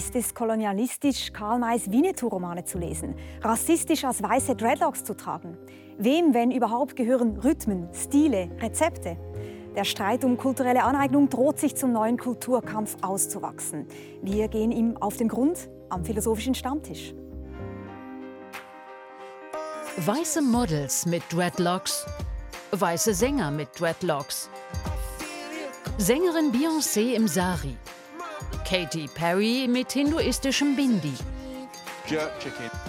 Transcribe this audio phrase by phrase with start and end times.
[0.00, 3.14] Ist es kolonialistisch, Karl Mays Winnetou-Romane zu lesen?
[3.42, 5.58] Rassistisch als weiße Dreadlocks zu tragen?
[5.98, 9.18] Wem, wenn überhaupt, gehören Rhythmen, Stile, Rezepte?
[9.76, 13.88] Der Streit um kulturelle Aneignung droht sich zum neuen Kulturkampf auszuwachsen.
[14.22, 17.12] Wir gehen ihm auf den Grund am philosophischen Stammtisch.
[19.98, 22.06] Weiße Models mit Dreadlocks,
[22.70, 24.48] weiße Sänger mit Dreadlocks,
[25.98, 27.76] Sängerin Beyoncé im Sari,
[28.68, 31.14] Katy Perry mit hinduistischem Bindi,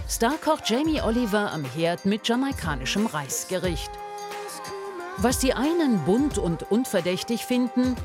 [0.09, 3.91] Starkoch Jamie Oliver am Herd mit jamaikanischem Reisgericht.
[5.17, 7.95] Was die einen bunt und unverdächtig finden,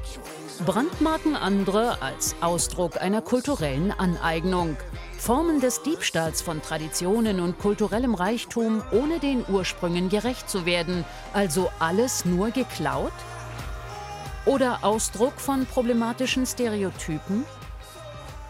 [0.67, 4.77] brandmarken andere als Ausdruck einer kulturellen Aneignung.
[5.19, 11.71] Formen des Diebstahls von Traditionen und kulturellem Reichtum, ohne den Ursprüngen gerecht zu werden, also
[11.79, 13.13] alles nur geklaut?
[14.47, 17.45] Oder Ausdruck von problematischen Stereotypen?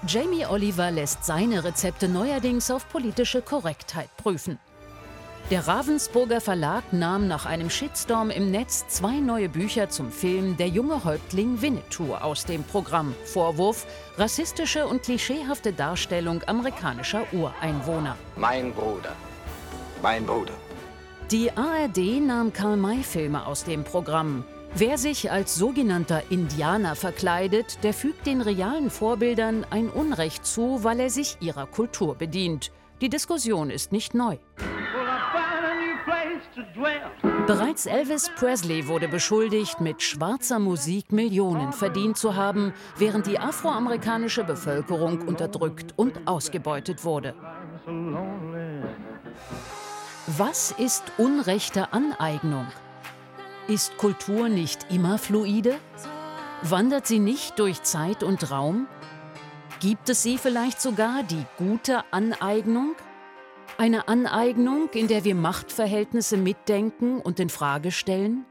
[0.06, 4.58] Jamie Oliver lässt seine Rezepte neuerdings auf politische Korrektheit prüfen.
[5.50, 10.68] Der Ravensburger Verlag nahm nach einem Shitstorm im Netz zwei neue Bücher zum Film Der
[10.68, 13.14] junge Häuptling Winnetou aus dem Programm.
[13.24, 13.86] Vorwurf:
[14.18, 18.16] rassistische und klischeehafte Darstellung amerikanischer Ureinwohner.
[18.36, 19.12] Mein Bruder.
[20.02, 20.52] Mein Bruder.
[21.30, 24.44] Die ARD nahm Karl-May-Filme aus dem Programm.
[24.74, 31.00] Wer sich als sogenannter Indianer verkleidet, der fügt den realen Vorbildern ein Unrecht zu, weil
[31.00, 32.72] er sich ihrer Kultur bedient.
[33.00, 34.36] Die Diskussion ist nicht neu.
[37.46, 44.44] Bereits Elvis Presley wurde beschuldigt, mit schwarzer Musik Millionen verdient zu haben, während die afroamerikanische
[44.44, 47.34] Bevölkerung unterdrückt und ausgebeutet wurde.
[50.26, 52.66] Was ist unrechte Aneignung?
[53.68, 55.80] Ist Kultur nicht immer fluide?
[56.62, 58.86] Wandert sie nicht durch Zeit und Raum?
[59.80, 62.94] Gibt es sie vielleicht sogar die gute Aneignung?
[63.76, 68.46] Eine Aneignung, in der wir Machtverhältnisse mitdenken und in Frage stellen?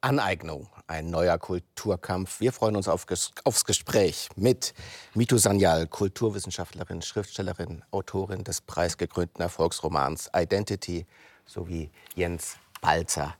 [0.00, 2.40] Aneignung, ein neuer Kulturkampf.
[2.40, 3.06] Wir freuen uns auf,
[3.44, 4.74] aufs Gespräch mit
[5.14, 11.06] Mitu Sanyal, Kulturwissenschaftlerin, Schriftstellerin, Autorin des preisgekrönten Erfolgsromans Identity,
[11.48, 13.34] sowie Jens Balzer,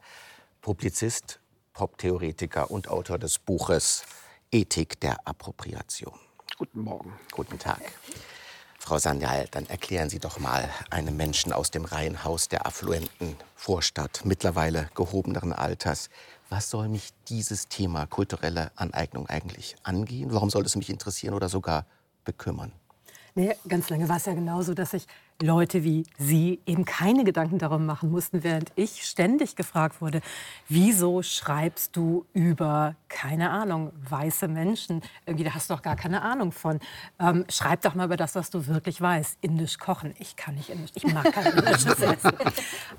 [0.61, 1.39] Publizist,
[1.73, 4.03] Poptheoretiker und Autor des Buches
[4.51, 6.19] Ethik der Appropriation.
[6.57, 7.13] Guten Morgen.
[7.31, 7.81] Guten Tag.
[8.81, 14.23] Frau Sanyal, dann erklären Sie doch mal einem Menschen aus dem Reihenhaus der affluenten Vorstadt,
[14.25, 16.09] mittlerweile gehobeneren Alters,
[16.49, 20.33] was soll mich dieses Thema kulturelle Aneignung eigentlich angehen?
[20.33, 21.85] Warum soll es mich interessieren oder sogar
[22.25, 22.73] bekümmern?
[23.35, 25.07] Nee, ganz lange war es ja genauso, dass sich
[25.41, 30.21] Leute wie Sie eben keine Gedanken darum machen mussten, während ich ständig gefragt wurde,
[30.69, 35.01] wieso schreibst du über, keine Ahnung, weiße Menschen?
[35.27, 36.81] Irgendwie, da hast du doch gar keine Ahnung von.
[37.21, 39.39] Ähm, schreib doch mal über das, was du wirklich weißt.
[39.41, 40.13] Indisch kochen.
[40.19, 40.91] Ich kann nicht Indisch.
[40.95, 42.33] Ich mag kein indisches Essen.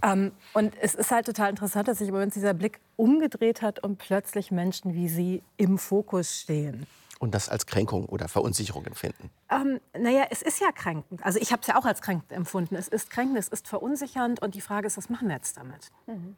[0.01, 3.83] ähm, und es ist halt total interessant, dass sich über uns dieser Blick umgedreht hat
[3.83, 6.87] und plötzlich Menschen wie Sie im Fokus stehen
[7.19, 9.29] und das als Kränkung oder Verunsicherung empfinden?
[9.51, 11.23] Ähm, naja, es ist ja kränkend.
[11.23, 12.75] Also ich habe es ja auch als kränkend empfunden.
[12.75, 15.91] Es ist kränkend, es ist verunsichernd und die Frage ist, was machen wir jetzt damit?
[16.07, 16.35] Mhm.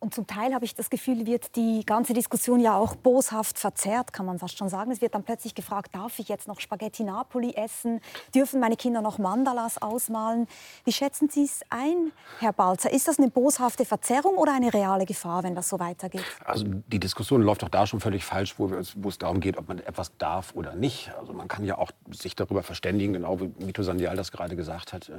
[0.00, 4.12] Und zum Teil habe ich das Gefühl, wird die ganze Diskussion ja auch boshaft verzerrt,
[4.12, 4.92] kann man fast schon sagen.
[4.92, 8.00] Es wird dann plötzlich gefragt, darf ich jetzt noch Spaghetti Napoli essen?
[8.32, 10.46] Dürfen meine Kinder noch Mandalas ausmalen?
[10.84, 12.92] Wie schätzen Sie es ein, Herr Balzer?
[12.92, 16.24] Ist das eine boshafte Verzerrung oder eine reale Gefahr, wenn das so weitergeht?
[16.44, 19.66] Also die Diskussion läuft doch da schon völlig falsch, wo, wo es darum geht, ob
[19.66, 21.10] man etwas darf oder nicht.
[21.18, 24.92] Also man kann ja auch sich darüber verständigen, genau wie Mito Sandial das gerade gesagt
[24.92, 25.10] hat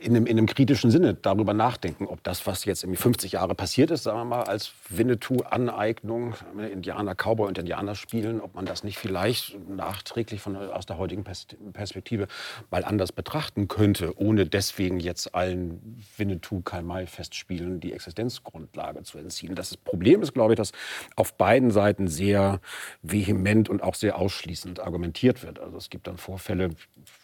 [0.00, 3.54] in einem, in einem, kritischen Sinne darüber nachdenken, ob das, was jetzt irgendwie 50 Jahre
[3.54, 6.34] passiert ist, sagen wir mal, als Winnetou-Aneignung,
[6.72, 11.24] Indianer, Cowboy und Indianer spielen, ob man das nicht vielleicht nachträglich von, aus der heutigen
[11.24, 12.28] Perspektive
[12.70, 19.54] mal anders betrachten könnte, ohne deswegen jetzt allen Winnetou-Karl-May-Festspielen die Existenzgrundlage zu entziehen.
[19.54, 20.72] Das Problem ist, glaube ich, dass
[21.16, 22.60] auf beiden Seiten sehr
[23.02, 25.58] vehement und auch sehr ausschließend argumentiert wird.
[25.58, 26.70] Also es gibt dann Vorfälle,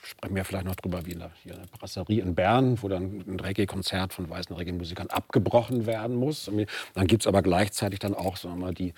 [0.06, 2.88] sprechen wir vielleicht noch drüber, wie in der, hier in der Brasserie in Bern, wo
[2.88, 6.50] dann ein Reggae-Konzert von weißen Reggae-Musikern abgebrochen werden muss.
[6.94, 8.94] Dann gibt es aber gleichzeitig dann auch sagen wir mal, die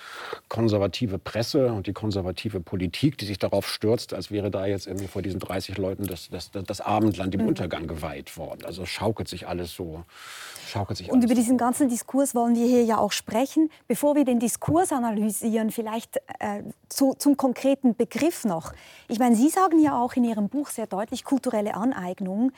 [0.49, 5.07] konservative Presse und die konservative Politik, die sich darauf stürzt, als wäre da jetzt irgendwie
[5.09, 7.49] vor diesen 30 Leuten das, das, das Abendland im mhm.
[7.49, 8.65] Untergang geweiht worden.
[8.65, 10.05] Also schaukelt sich alles so.
[10.69, 13.71] Schaukelt sich und über diesen ganzen Diskurs wollen wir hier ja auch sprechen.
[13.87, 18.73] Bevor wir den Diskurs analysieren, vielleicht äh, zu, zum konkreten Begriff noch.
[19.09, 22.53] Ich meine, Sie sagen ja auch in Ihrem Buch sehr deutlich kulturelle Aneignung.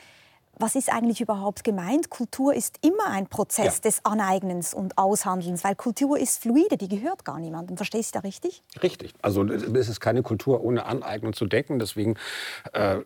[0.57, 2.09] was ist eigentlich überhaupt gemeint?
[2.09, 3.81] Kultur ist immer ein Prozess ja.
[3.81, 7.77] des Aneignens und Aushandelns, weil Kultur ist fluide, die gehört gar niemandem.
[7.77, 8.61] Verstehst du da richtig?
[8.83, 9.13] Richtig.
[9.21, 11.79] Also es ist keine Kultur ohne Aneignung zu denken.
[11.79, 12.15] Deswegen
[12.73, 12.99] äh,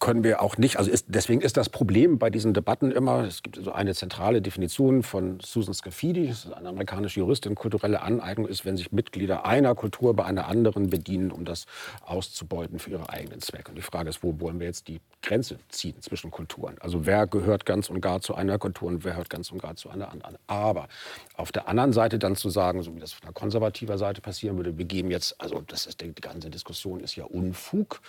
[0.00, 3.42] können wir auch nicht, also ist, deswegen ist das Problem bei diesen Debatten immer, es
[3.42, 8.76] gibt so eine zentrale Definition von Susan Scafidi, eine amerikanische Juristin, kulturelle Aneignung ist, wenn
[8.76, 11.66] sich Mitglieder einer Kultur bei einer anderen bedienen, um das
[12.04, 13.70] auszubeuten für ihre eigenen Zwecke.
[13.70, 16.76] Und die Frage ist, wo wollen wir jetzt die Grenze ziehen zwischen Kulturen?
[16.80, 19.74] Also wer gehört ganz und gar zu einer Kultur und wer gehört ganz und gar
[19.74, 20.38] zu einer anderen?
[20.46, 20.88] Aber
[21.36, 24.56] auf der anderen Seite dann zu sagen, so wie das von der konservativer Seite passieren
[24.56, 28.00] würde, wir geben jetzt, also das ist, die ganze Diskussion ist ja Unfug,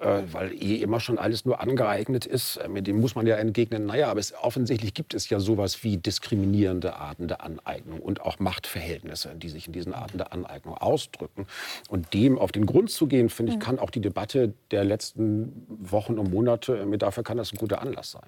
[0.00, 3.36] äh, weil eh immer schon alles nur angeeignet ist, äh, mit dem muss man ja
[3.36, 8.20] entgegnen, naja, aber es, offensichtlich gibt es ja sowas wie diskriminierende Arten der Aneignung und
[8.22, 11.46] auch Machtverhältnisse, die sich in diesen Arten der Aneignung ausdrücken.
[11.88, 15.66] Und dem auf den Grund zu gehen, finde ich, kann auch die Debatte der letzten
[15.68, 18.22] Wochen und Monate, äh, dafür kann das ein guter Anlass sein.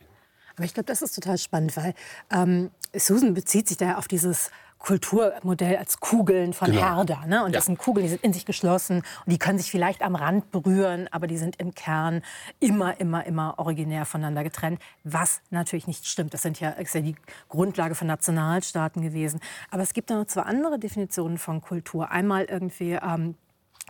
[0.56, 1.94] Aber ich glaube, das ist total spannend, weil
[2.30, 4.50] ähm, Susan bezieht sich da auf dieses
[4.82, 6.82] Kulturmodell als Kugeln von genau.
[6.82, 7.24] Herder.
[7.26, 7.44] Ne?
[7.44, 7.58] Und ja.
[7.58, 10.50] das sind Kugeln, die sind in sich geschlossen und die können sich vielleicht am Rand
[10.50, 12.22] berühren, aber die sind im Kern
[12.58, 16.34] immer, immer, immer originär voneinander getrennt, was natürlich nicht stimmt.
[16.34, 17.14] Das sind ja, ist ja die
[17.48, 19.38] Grundlage von Nationalstaaten gewesen.
[19.70, 22.10] Aber es gibt noch zwei andere Definitionen von Kultur.
[22.10, 23.36] Einmal irgendwie ähm,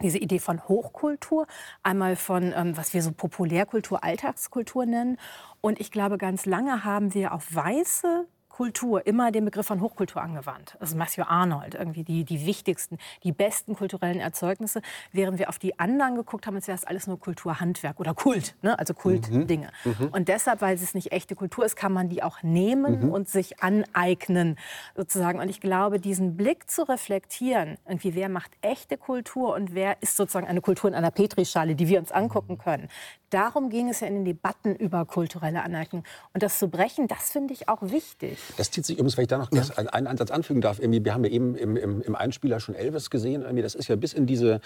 [0.03, 1.47] diese Idee von Hochkultur,
[1.83, 5.17] einmal von, ähm, was wir so Populärkultur, Alltagskultur nennen.
[5.63, 10.23] Und ich glaube, ganz lange haben wir auf weiße Kultur immer den Begriff von Hochkultur
[10.23, 10.77] angewandt.
[10.79, 15.79] Also Matthew Arnold, irgendwie die, die wichtigsten, die besten kulturellen Erzeugnisse, während wir auf die
[15.79, 18.79] anderen geguckt haben, als wäre es alles nur Kulturhandwerk oder Kult, ne?
[18.79, 19.71] also Kultdinge.
[19.85, 19.97] Mhm.
[19.99, 20.09] Mhm.
[20.09, 23.11] Und deshalb, weil es nicht echte Kultur ist, kann man die auch nehmen mhm.
[23.11, 24.59] und sich aneignen,
[24.95, 25.41] sozusagen.
[25.41, 30.17] Und ich glaube, diesen Blick zu reflektieren, irgendwie, wer macht echte Kultur und wer ist
[30.17, 32.89] sozusagen eine Kultur in einer Petrischale, die wir uns angucken können,
[33.33, 36.05] darum ging es ja in den Debatten über kulturelle Aneignung.
[36.33, 38.39] Und das zu brechen, das finde ich auch wichtig.
[38.57, 39.63] Das zieht sich übrigens, wenn ich da noch ja.
[39.93, 40.79] einen Ansatz anfügen darf.
[40.81, 43.45] Wir haben ja eben im, im, im Einspieler schon Elvis gesehen.
[43.57, 44.61] Das ist ja bis in, diese,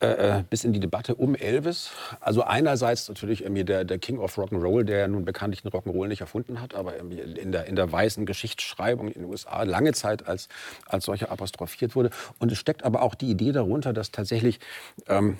[0.00, 0.06] äh,
[0.38, 1.90] äh, bis in die Debatte um Elvis.
[2.20, 6.60] Also einerseits natürlich der, der King of Rock'n'Roll, der nun bekanntlich den Rock'n'Roll nicht erfunden
[6.60, 10.48] hat, aber in der, in der weißen Geschichtsschreibung in den USA lange Zeit als,
[10.86, 12.10] als solcher apostrophiert wurde.
[12.38, 14.60] Und es steckt aber auch die Idee darunter, dass tatsächlich
[15.08, 15.38] ähm,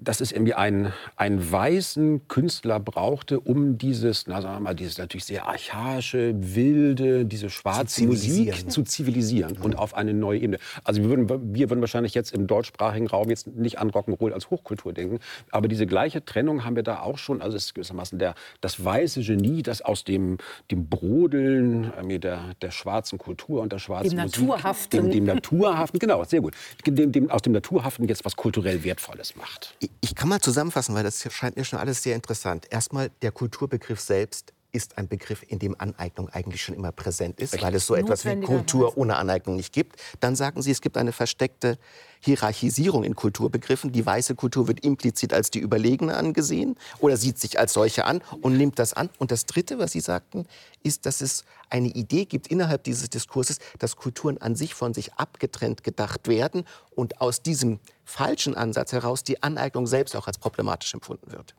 [0.00, 4.98] dass es irgendwie einen, einen weißen Künstler brauchte, um dieses, na sagen wir mal, dieses
[4.98, 9.64] natürlich sehr archaische, wilde, diese schwarze zu Musik zu zivilisieren mhm.
[9.64, 10.58] und auf eine neue Ebene.
[10.84, 14.50] Also wir würden, wir würden wahrscheinlich jetzt im deutschsprachigen Raum jetzt nicht an Rock'n'Roll als
[14.50, 15.20] Hochkultur denken,
[15.50, 17.42] aber diese gleiche Trennung haben wir da auch schon.
[17.42, 20.38] Also es ist gewissermaßen der, das weiße Genie, das aus dem,
[20.70, 25.02] dem Brodeln äh, der, der schwarzen Kultur und der schwarzen dem Musik, Naturhaften.
[25.02, 26.54] Dem, dem Naturhaften, genau, sehr gut,
[26.86, 29.76] dem, dem, aus dem Naturhaften jetzt was kulturell Wertvolles macht.
[30.00, 32.68] Ich kann mal zusammenfassen, weil das scheint mir schon alles sehr interessant.
[32.70, 37.60] Erstmal, der Kulturbegriff selbst ist ein Begriff, in dem Aneignung eigentlich schon immer präsent ist,
[37.60, 39.96] weil es so etwas wie Kultur ohne Aneignung nicht gibt.
[40.20, 41.78] Dann sagen Sie, es gibt eine versteckte
[42.20, 43.90] Hierarchisierung in Kulturbegriffen.
[43.90, 48.22] Die weiße Kultur wird implizit als die überlegene angesehen oder sieht sich als solche an
[48.40, 49.08] und nimmt das an.
[49.18, 50.46] Und das Dritte, was Sie sagten,
[50.84, 55.14] ist, dass es eine Idee gibt innerhalb dieses Diskurses, dass Kulturen an sich von sich
[55.14, 56.64] abgetrennt gedacht werden
[56.94, 61.56] und aus diesem falschen Ansatz heraus die Aneignung selbst auch als problematisch empfunden wird.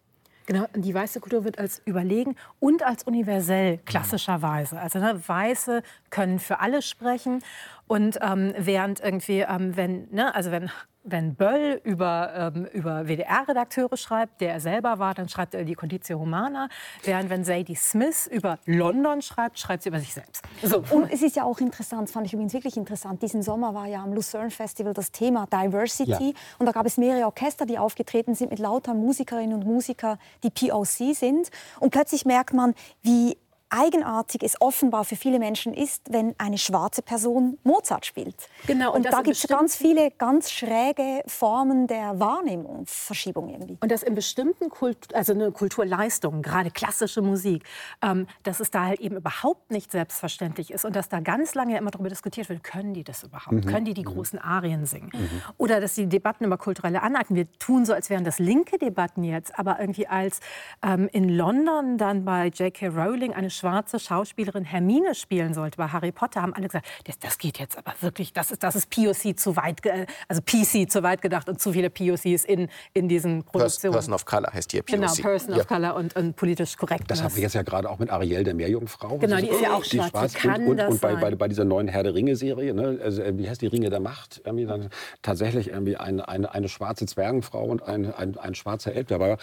[0.47, 4.79] Genau, die weiße Kultur wird als überlegen und als universell klassischerweise.
[4.79, 7.43] Also ne, Weiße können für alle sprechen
[7.85, 10.71] und ähm, während irgendwie, ähm, wenn, ne, also wenn
[11.07, 15.73] wenn Böll über, ähm, über WDR-Redakteure schreibt, der er selber war, dann schreibt er die
[15.73, 16.67] Conditio Humana.
[17.03, 20.43] Während wenn Sadie Smith über London schreibt, schreibt sie über sich selbst.
[20.61, 20.83] So.
[20.91, 24.03] Und es ist ja auch interessant, fand ich übrigens wirklich interessant, diesen Sommer war ja
[24.03, 26.29] am Lucerne Festival das Thema Diversity.
[26.29, 26.39] Ja.
[26.59, 30.49] Und da gab es mehrere Orchester, die aufgetreten sind mit lauter Musikerinnen und Musikern, die
[30.49, 31.49] POC sind.
[31.79, 33.37] Und plötzlich merkt man, wie
[33.69, 38.35] eigenartig es offenbar für viele Menschen ist, wenn eine schwarze Person Mozart spielt.
[38.65, 38.93] Genau.
[38.93, 43.77] Und, und da gibt es ganz viele ganz schräge Formen der Wahrnehmung, Verschiebung irgendwie.
[43.81, 47.63] Und das in bestimmten Kult also eine Kulturleistungen, gerade klassische Musik,
[48.01, 51.77] ähm, dass es da halt eben überhaupt nicht selbstverständlich ist und dass da ganz lange
[51.77, 53.51] immer darüber diskutiert wird, können die das überhaupt?
[53.51, 53.65] Mhm.
[53.65, 54.13] Können die die mhm.
[54.13, 55.11] großen Arien singen?
[55.13, 55.41] Mhm.
[55.57, 59.23] Oder dass die Debatten über kulturelle Aneignung, wir tun so, als wären das linke Debatten
[59.23, 60.39] jetzt, aber irgendwie als
[60.83, 62.87] ähm, in London dann bei J.K.
[62.87, 67.37] Rowling eine schwarze Schauspielerin Hermine spielen sollte bei Harry Potter, haben alle gesagt, das, das
[67.37, 69.81] geht jetzt aber wirklich, das ist, das ist POC zu weit,
[70.27, 73.93] also PC zu weit gedacht und zu viele POCs in, in diesen Produktionen.
[73.93, 74.95] Person of Color heißt hier POC.
[74.95, 75.61] Genau, Person ja.
[75.61, 77.11] of Color und, und politisch korrekt.
[77.11, 79.17] Das haben wir jetzt ja gerade auch mit Ariel, der Meerjungfrau.
[79.17, 80.09] Genau, die ist ja auch die schwarz.
[80.11, 80.33] schwarz.
[80.33, 83.21] Kann und und, das und bei, bei, bei dieser neuen Herr der Ringe-Serie, ne, also,
[83.21, 84.89] äh, wie heißt die Ringe der Macht, irgendwie dann
[85.21, 89.37] tatsächlich irgendwie eine, eine, eine schwarze Zwergenfrau und ein, ein, ein schwarzer Elb dabei war.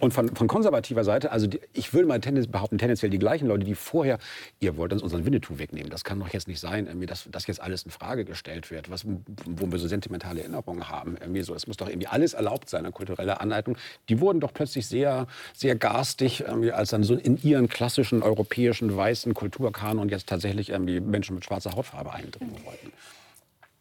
[0.00, 3.48] Und von, von konservativer Seite, also die, ich würde mal tendenz, behaupten, tendenziell die gleichen
[3.48, 4.18] Leute, die vorher,
[4.60, 5.90] ihr wollt uns unseren Winnetou wegnehmen.
[5.90, 8.90] Das kann doch jetzt nicht sein, irgendwie, dass das jetzt alles in Frage gestellt wird,
[8.90, 11.16] was, wo wir so sentimentale Erinnerungen haben.
[11.20, 13.76] Irgendwie so, es muss doch irgendwie alles erlaubt sein, eine kulturelle Aneignung.
[14.08, 19.34] Die wurden doch plötzlich sehr, sehr garstig, als dann so in ihren klassischen europäischen weißen
[19.34, 22.92] Kulturkanon jetzt tatsächlich irgendwie Menschen mit schwarzer Hautfarbe eindringen wollten.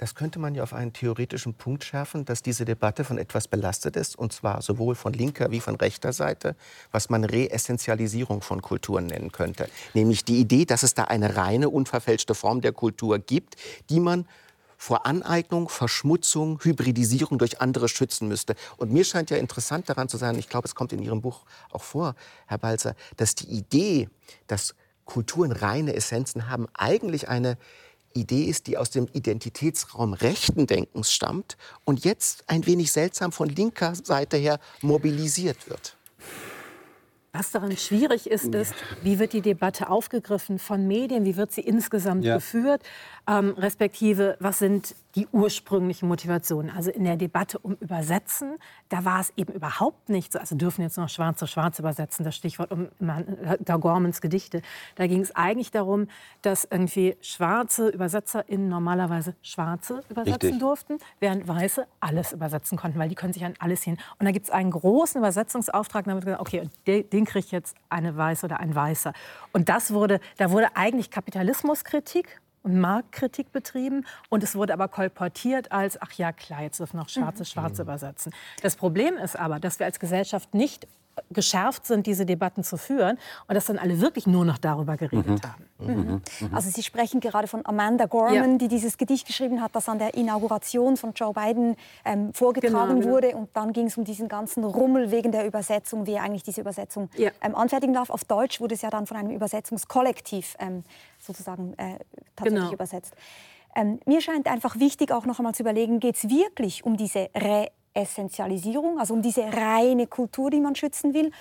[0.01, 3.95] Das könnte man ja auf einen theoretischen Punkt schärfen, dass diese Debatte von etwas belastet
[3.95, 6.55] ist, und zwar sowohl von linker wie von rechter Seite,
[6.91, 9.69] was man Reessentialisierung von Kulturen nennen könnte.
[9.93, 13.57] Nämlich die Idee, dass es da eine reine, unverfälschte Form der Kultur gibt,
[13.91, 14.25] die man
[14.75, 18.55] vor Aneignung, Verschmutzung, Hybridisierung durch andere schützen müsste.
[18.77, 21.45] Und mir scheint ja interessant daran zu sein, ich glaube, es kommt in Ihrem Buch
[21.69, 22.15] auch vor,
[22.47, 24.09] Herr Balzer, dass die Idee,
[24.47, 24.73] dass
[25.05, 27.59] Kulturen reine Essenzen haben, eigentlich eine
[28.13, 33.49] Idee ist, die aus dem Identitätsraum rechten Denkens stammt und jetzt ein wenig seltsam von
[33.49, 35.97] linker Seite her mobilisiert wird.
[37.33, 38.73] Was daran schwierig ist, ist,
[39.03, 42.35] wie wird die Debatte aufgegriffen von Medien, wie wird sie insgesamt Ja.
[42.35, 42.83] geführt,
[43.25, 46.71] ähm, respektive was sind die ursprünglichen Motivationen.
[46.71, 48.57] Also in der Debatte um Übersetzen,
[48.89, 52.23] da war es eben überhaupt nicht so, also dürfen jetzt noch Schwarz zu Schwarz übersetzen,
[52.23, 54.61] das Stichwort um Herr Gormans Gedichte.
[54.95, 56.07] Da ging es eigentlich darum,
[56.41, 60.59] dass irgendwie schwarze ÜbersetzerInnen normalerweise Schwarze übersetzen Richtig.
[60.59, 63.97] durften, während Weiße alles übersetzen konnten, weil die können sich an alles hin.
[64.19, 66.71] Und da gibt es einen großen Übersetzungsauftrag, damit gesagt, okay, und
[67.21, 69.13] den, den kriegt jetzt eine Weiße oder ein Weißer.
[69.53, 75.71] Und das wurde, da wurde eigentlich Kapitalismuskritik und Marktkritik betrieben und es wurde aber kolportiert
[75.71, 78.33] als, ach ja, klar, jetzt dürfen noch Schwarze Schwarze übersetzen.
[78.61, 80.87] Das Problem ist aber, dass wir als Gesellschaft nicht
[81.29, 85.41] geschärft sind, diese Debatten zu führen und dass dann alle wirklich nur noch darüber geredet
[85.43, 86.21] haben.
[86.53, 88.57] Also Sie sprechen gerade von Amanda Gorman, Ja.
[88.57, 91.75] die dieses Gedicht geschrieben hat, das an der Inauguration von Joe Biden
[92.05, 93.11] ähm, vorgetragen Genau, genau.
[93.13, 93.35] wurde.
[93.35, 96.61] Und dann ging es um diesen ganzen Rummel wegen der Übersetzung, wie er eigentlich diese
[96.61, 97.31] Übersetzung Ja.
[97.41, 98.09] ähm, anfertigen darf.
[98.09, 100.83] Auf Deutsch wurde es ja dann von einem Übersetzungskollektiv ähm,
[101.19, 101.97] sozusagen äh,
[102.35, 102.73] tatsächlich Genau.
[102.73, 103.13] übersetzt.
[103.75, 107.29] Ähm, mir scheint einfach wichtig, auch noch einmal zu überlegen, geht es wirklich um diese
[107.95, 111.31] Reessentialisierung, also um diese reine Kultur, die man schützen will,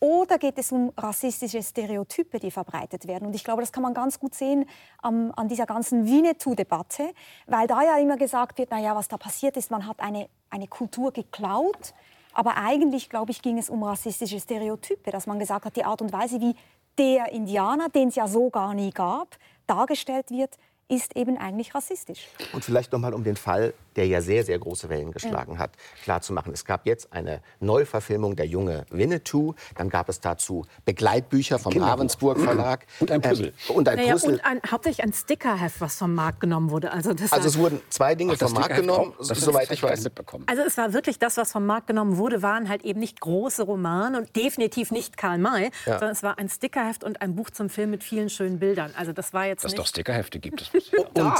[0.00, 3.26] oder geht es um rassistische Stereotype, die verbreitet werden?
[3.26, 4.64] Und ich glaube, das kann man ganz gut sehen
[5.02, 7.12] am, an dieser ganzen Winnetou-Debatte,
[7.46, 10.68] weil da ja immer gesagt wird, naja, was da passiert ist, man hat eine, eine
[10.68, 11.92] Kultur geklaut,
[12.32, 16.00] aber eigentlich, glaube ich, ging es um rassistische Stereotype, dass man gesagt hat, die Art
[16.00, 16.54] und Weise, wie
[16.96, 19.36] der Indianer, den es ja so gar nie gab,
[19.66, 20.56] dargestellt wird,
[20.90, 22.28] ist eben eigentlich rassistisch.
[22.52, 25.70] Und vielleicht noch mal, um den Fall, der ja sehr, sehr große Wellen geschlagen hat,
[26.04, 26.52] klarzumachen.
[26.52, 29.54] Es gab jetzt eine Neuverfilmung der junge Winnetou.
[29.76, 31.92] Dann gab es dazu Begleitbücher vom Kinderbuch.
[31.92, 32.86] Ravensburg Verlag.
[33.00, 33.52] Und ein Puzzle.
[33.68, 34.32] Ähm, und ein Naja, Puzzle.
[34.34, 36.92] und ein, hauptsächlich ein Stickerheft, was vom Markt genommen wurde.
[36.92, 39.26] Also, das also es wurden zwei Dinge Ach, vom Markt genommen, auch?
[39.28, 40.04] Das soweit ich weiß.
[40.04, 40.44] mitbekommen.
[40.48, 43.62] Also es war wirklich das, was vom Markt genommen wurde, waren halt eben nicht große
[43.62, 45.98] Romane und definitiv nicht Karl May, Ja.
[45.98, 48.92] sondern es war ein Stickerheft und ein Buch zum Film mit vielen schönen Bildern.
[48.96, 49.78] Also das war jetzt Dass es nicht...
[49.80, 50.60] doch Stickerhefte gibt.
[50.60, 50.79] Das ich
[51.14, 51.34] Und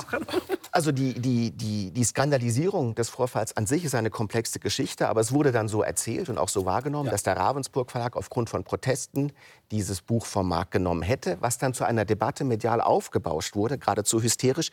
[0.72, 5.20] also die, die, die, die Skandalisierung des Vorfalls an sich ist eine komplexe Geschichte, aber
[5.20, 8.64] es wurde dann so erzählt und auch so wahrgenommen, dass der Ravensburg Verlag aufgrund von
[8.64, 9.32] Protesten
[9.70, 14.22] dieses Buch vom Markt genommen hätte, was dann zu einer Debatte medial aufgebauscht wurde, geradezu
[14.22, 14.70] hysterisch,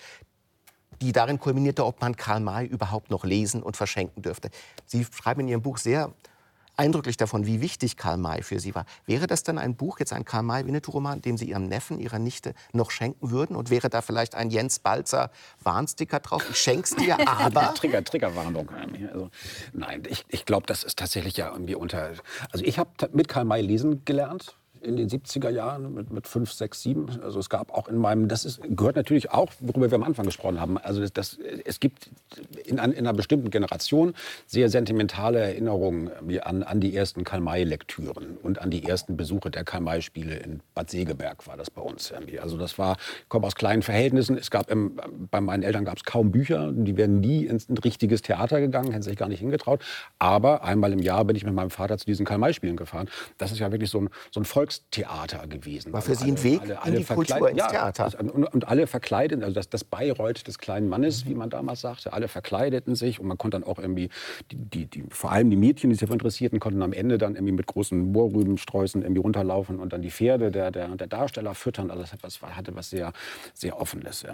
[1.02, 4.50] die darin kulminierte, ob man Karl May überhaupt noch lesen und verschenken dürfte.
[4.86, 6.12] Sie schreiben in Ihrem Buch sehr
[6.78, 8.86] eindrücklich davon, wie wichtig Karl May für Sie war.
[9.06, 12.54] Wäre das dann ein Buch, jetzt ein Karl May-Winnetou-Roman, dem Sie Ihrem Neffen, Ihrer Nichte
[12.74, 13.56] noch schenken würden?
[13.56, 15.32] Und wäre da vielleicht ein Jens Balzer
[15.64, 16.44] Warnsticker drauf?
[16.50, 17.74] Ich schenk's dir, aber...
[17.76, 18.70] Trigger, Triggerwarnung.
[19.12, 19.30] Also,
[19.74, 22.12] nein, ich, ich glaube, das ist tatsächlich ja irgendwie unter.
[22.52, 26.52] Also ich habe mit Karl May lesen gelernt in den 70er Jahren mit, mit 5,
[26.52, 27.22] 6, 7.
[27.22, 30.26] Also es gab auch in meinem, das ist, gehört natürlich auch, worüber wir am Anfang
[30.26, 30.78] gesprochen haben.
[30.78, 32.10] Also das, das, es gibt
[32.66, 34.14] in, in einer bestimmten Generation
[34.46, 39.64] sehr sentimentale Erinnerungen wie an, an die ersten Karl-May-Lektüren und an die ersten Besuche der
[39.64, 42.40] Karl-May-Spiele in Bad Segeberg war das bei uns irgendwie.
[42.40, 44.38] Also das war, ich komme aus kleinen Verhältnissen.
[44.38, 45.00] Es gab im,
[45.32, 46.72] bei meinen Eltern gab es kaum Bücher.
[46.72, 49.84] Die wären nie ins ein richtiges Theater gegangen, hätten sich gar nicht hingetraut.
[50.20, 53.10] Aber einmal im Jahr bin ich mit meinem Vater zu diesen Karl-May-Spielen gefahren.
[53.38, 55.94] Das ist ja wirklich so ein, so ein Volkstheater gewesen.
[55.94, 58.20] War für Sie ein Weg in die Kultur, ins ja, Theater.
[58.20, 62.12] Und, und alle verkleideten, also das, das Bayreuth des kleinen Mannes, wie man damals sagte,
[62.14, 64.10] alle verkleideten sich und man konnte dann auch irgendwie,
[64.52, 67.36] die, die, die, vor allem die Mädchen, die sich dafür interessierten, konnten am Ende dann
[67.36, 71.90] irgendwie mit großen Moorrübensträußen irgendwie runterlaufen und dann die Pferde der, der, der Darsteller füttern.
[71.90, 73.14] Also das hatte was sehr,
[73.54, 74.26] sehr Offenes.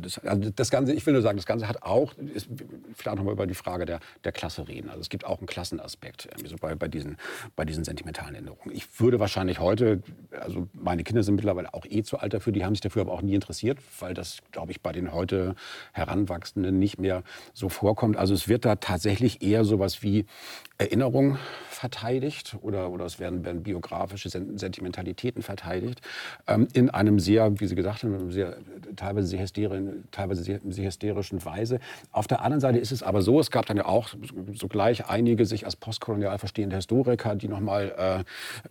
[0.00, 2.48] Das, also das Ganze, ich will nur sagen, das Ganze hat auch, ist,
[2.94, 4.88] vielleicht noch mal über die Frage der, der Klasse reden.
[4.88, 7.16] Also es gibt auch einen Klassenaspekt so bei, bei, diesen,
[7.56, 8.74] bei diesen sentimentalen Erinnerungen.
[8.74, 12.64] Ich würde wahrscheinlich heute, also meine Kinder sind mittlerweile auch eh zu alt dafür, die
[12.64, 15.54] haben sich dafür aber auch nie interessiert, weil das, glaube ich, bei den heute
[15.92, 18.16] Heranwachsenden nicht mehr so vorkommt.
[18.16, 20.26] Also es wird da tatsächlich eher sowas wie
[20.76, 26.00] Erinnerung verteidigt oder, oder es werden, werden biografische Sentimentalitäten verteidigt
[26.46, 28.56] ähm, in einem sehr, wie Sie gesagt haben, sehr,
[28.96, 31.78] teilweise, sehr hysterischen, teilweise sehr, sehr hysterischen Weise.
[32.10, 34.10] Auf der anderen Seite ist es aber so, es gab dann ja auch
[34.52, 38.24] sogleich einige sich als postkolonial verstehende Historiker, die nochmal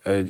[0.05, 0.25] äh, äh,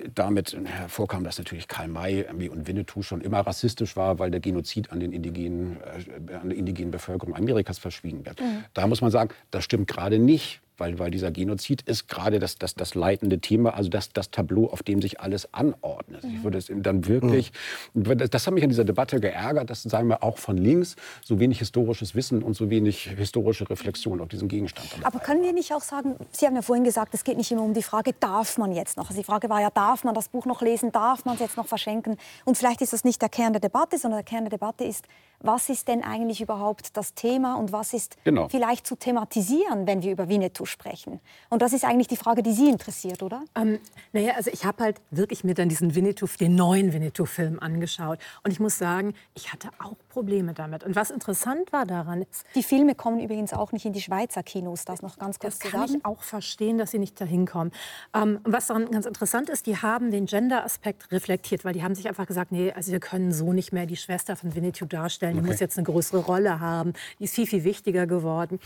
[0.53, 4.91] damit hervorkamen, dass natürlich Karl May und Winnetou schon immer rassistisch war, weil der Genozid
[4.91, 8.39] an, den indigenen, äh, an der indigenen Bevölkerung Amerikas verschwiegen wird.
[8.39, 8.63] Mhm.
[8.73, 12.57] Da muss man sagen, das stimmt gerade nicht weil, weil dieser Genozid ist gerade das,
[12.57, 16.23] das, das leitende Thema, also das, das Tableau, auf dem sich alles anordnet.
[16.23, 17.51] Ich würde es dann wirklich,
[17.93, 21.59] das hat mich an dieser Debatte geärgert, dass, sagen wir, auch von links so wenig
[21.59, 24.87] historisches Wissen und so wenig historische Reflexion auf diesem Gegenstand.
[25.03, 27.63] Aber können wir nicht auch sagen, Sie haben ja vorhin gesagt, es geht nicht immer
[27.63, 29.09] um die Frage, darf man jetzt noch?
[29.09, 31.57] Also die Frage war ja, darf man das Buch noch lesen, darf man es jetzt
[31.57, 32.17] noch verschenken?
[32.45, 35.05] Und vielleicht ist das nicht der Kern der Debatte, sondern der Kern der Debatte ist,
[35.39, 38.47] was ist denn eigentlich überhaupt das Thema und was ist genau.
[38.47, 41.19] vielleicht zu thematisieren, wenn wir über Winnetou sprechen?
[41.49, 43.43] Und das ist eigentlich die Frage, die Sie interessiert, oder?
[43.55, 43.79] Ähm,
[44.11, 48.19] naja, also ich habe halt wirklich mir dann diesen Winnetou, den neuen Winnetou-Film angeschaut.
[48.43, 50.83] Und ich muss sagen, ich hatte auch Probleme damit.
[50.83, 52.45] Und was interessant war daran ist...
[52.55, 55.71] Die Filme kommen übrigens auch nicht in die Schweizer Kinos, das noch ganz kurz Das
[55.71, 57.71] kann ich auch verstehen, dass sie nicht dahin kommen.
[58.13, 62.07] Ähm, was daran ganz interessant ist, die haben den Gender-Aspekt reflektiert, weil die haben sich
[62.07, 65.39] einfach gesagt, nee, also wir können so nicht mehr die Schwester von Winnetou darstellen die
[65.39, 65.49] okay.
[65.49, 68.59] muss jetzt eine größere Rolle haben, die ist viel, viel wichtiger geworden.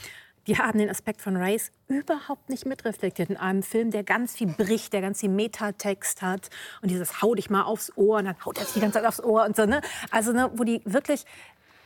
[0.47, 4.47] Die haben den Aspekt von Race überhaupt nicht mitreflektiert in einem Film, der ganz viel
[4.47, 6.49] bricht, der ganz viel Metatext hat
[6.81, 9.05] und dieses hau dich mal aufs Ohr und dann haut er sich die ganze Zeit
[9.05, 9.81] aufs Ohr und so, ne?
[10.09, 11.25] Also, ne, wo die wirklich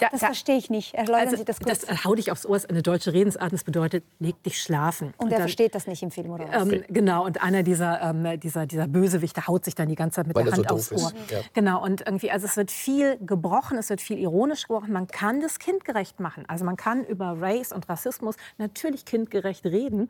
[0.02, 0.96] da, das da, verstehe ich nicht.
[0.96, 1.86] Erläutern also, Sie das kurz.
[1.86, 3.54] Das hau dich aufs Ohr ist eine deutsche Redensart.
[3.54, 5.14] Das bedeutet, leg dich schlafen.
[5.18, 6.68] Und, und er dann, versteht das nicht im Film, oder was?
[6.68, 7.24] Ähm, genau.
[7.24, 10.46] Und einer dieser, ähm, dieser, dieser Bösewichte haut sich dann die ganze Zeit mit Weil
[10.46, 11.12] der Hand so aufs Ohr.
[11.30, 11.40] Ja.
[11.54, 11.84] Genau.
[11.84, 14.92] Und irgendwie, also es wird viel gebrochen, es wird viel ironisch gebrochen.
[14.92, 16.46] Man kann das kindgerecht machen.
[16.48, 20.10] Also man kann über Race und Rassismus natürlich kindgerecht reden.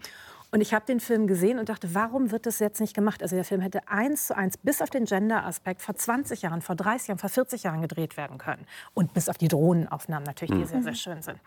[0.51, 3.24] Und ich habe den Film gesehen und dachte, warum wird das jetzt nicht gemacht?
[3.24, 6.75] Also der Film hätte eins zu eins bis auf den Gender-Aspekt vor 20 Jahren, vor
[6.75, 8.65] 30 Jahren, vor 40 Jahren gedreht werden können.
[8.93, 10.65] Und bis auf die Drohnenaufnahmen natürlich, die mhm.
[10.65, 11.39] sehr, sehr schön sind.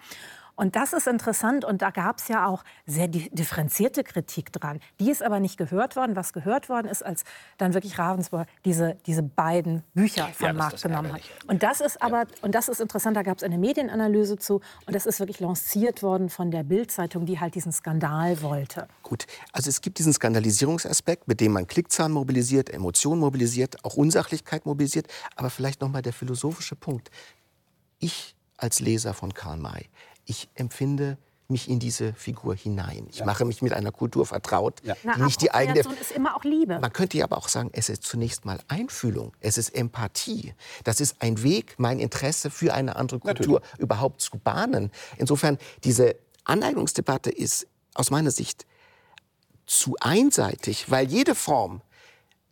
[0.56, 4.80] Und das ist interessant und da gab es ja auch sehr differenzierte Kritik dran.
[5.00, 6.14] Die ist aber nicht gehört worden.
[6.14, 7.24] Was gehört worden ist, als
[7.58, 11.22] dann wirklich Ravensburg diese, diese beiden Bücher vom ja, Markt genommen hat.
[11.48, 12.26] Und das ist aber, ja.
[12.42, 16.02] und das ist interessant, da gab es eine Medienanalyse zu und das ist wirklich lanciert
[16.02, 18.86] worden von der Bild-Zeitung, die halt diesen Skandal wollte.
[19.02, 24.66] Gut, also es gibt diesen Skandalisierungsaspekt, mit dem man Klickzahlen mobilisiert, Emotionen mobilisiert, auch Unsachlichkeit
[24.66, 27.10] mobilisiert, aber vielleicht noch mal der philosophische Punkt.
[27.98, 29.88] Ich als Leser von Karl May
[30.24, 33.06] ich empfinde mich in diese Figur hinein.
[33.10, 33.26] Ich ja.
[33.26, 34.94] mache mich mit einer Kultur vertraut, ja.
[34.94, 35.80] die Na, nicht die eigene.
[35.80, 36.78] ist immer auch Liebe.
[36.78, 40.54] Man könnte ja aber auch sagen, es ist zunächst mal Einfühlung, es ist Empathie.
[40.84, 43.80] Das ist ein Weg, mein Interesse für eine andere Kultur Natürlich.
[43.80, 44.90] überhaupt zu bahnen.
[45.18, 48.66] Insofern diese Aneignungsdebatte ist aus meiner Sicht
[49.66, 51.82] zu einseitig, weil jede Form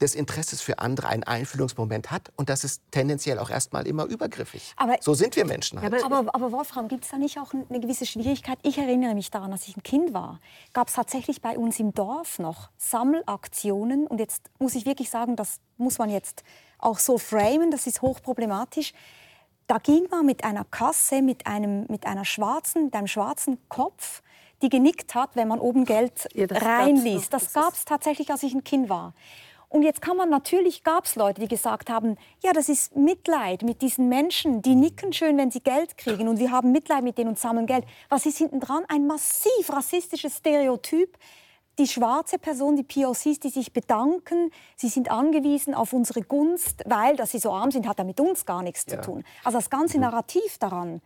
[0.02, 4.74] des Interesses für andere einen Einfühlungsmoment hat und das ist tendenziell auch erstmal immer übergriffig.
[4.76, 5.94] Aber, so sind wir Menschen halt.
[6.04, 8.58] Aber, aber, aber Wolfram, gibt es da nicht auch eine gewisse Schwierigkeit?
[8.62, 10.40] Ich erinnere mich daran, als ich ein Kind war,
[10.72, 15.36] gab es tatsächlich bei uns im Dorf noch Sammelaktionen und jetzt muss ich wirklich sagen,
[15.36, 16.42] das muss man jetzt
[16.78, 18.92] auch so framen, das ist hochproblematisch.
[19.68, 24.22] Da ging man mit einer Kasse, mit einem, mit einer schwarzen, mit einem schwarzen Kopf,
[24.60, 27.30] die genickt hat, wenn man oben Geld ja, reinließ.
[27.30, 29.14] Das gab es tatsächlich, als ich ein Kind war.
[29.72, 33.62] Und jetzt kann man natürlich, gab es Leute, die gesagt haben, ja, das ist Mitleid
[33.62, 37.16] mit diesen Menschen, die nicken schön, wenn sie Geld kriegen und wir haben Mitleid mit
[37.16, 37.86] denen und sammeln Geld.
[38.10, 38.84] Was ist hinten dran?
[38.88, 41.16] Ein massiv rassistisches Stereotyp.
[41.78, 47.16] Die schwarze Person, die POCs, die sich bedanken, sie sind angewiesen auf unsere Gunst, weil,
[47.16, 49.00] dass sie so arm sind, hat ja mit uns gar nichts ja.
[49.00, 49.24] zu tun.
[49.42, 50.02] Also das ganze mhm.
[50.02, 51.00] Narrativ daran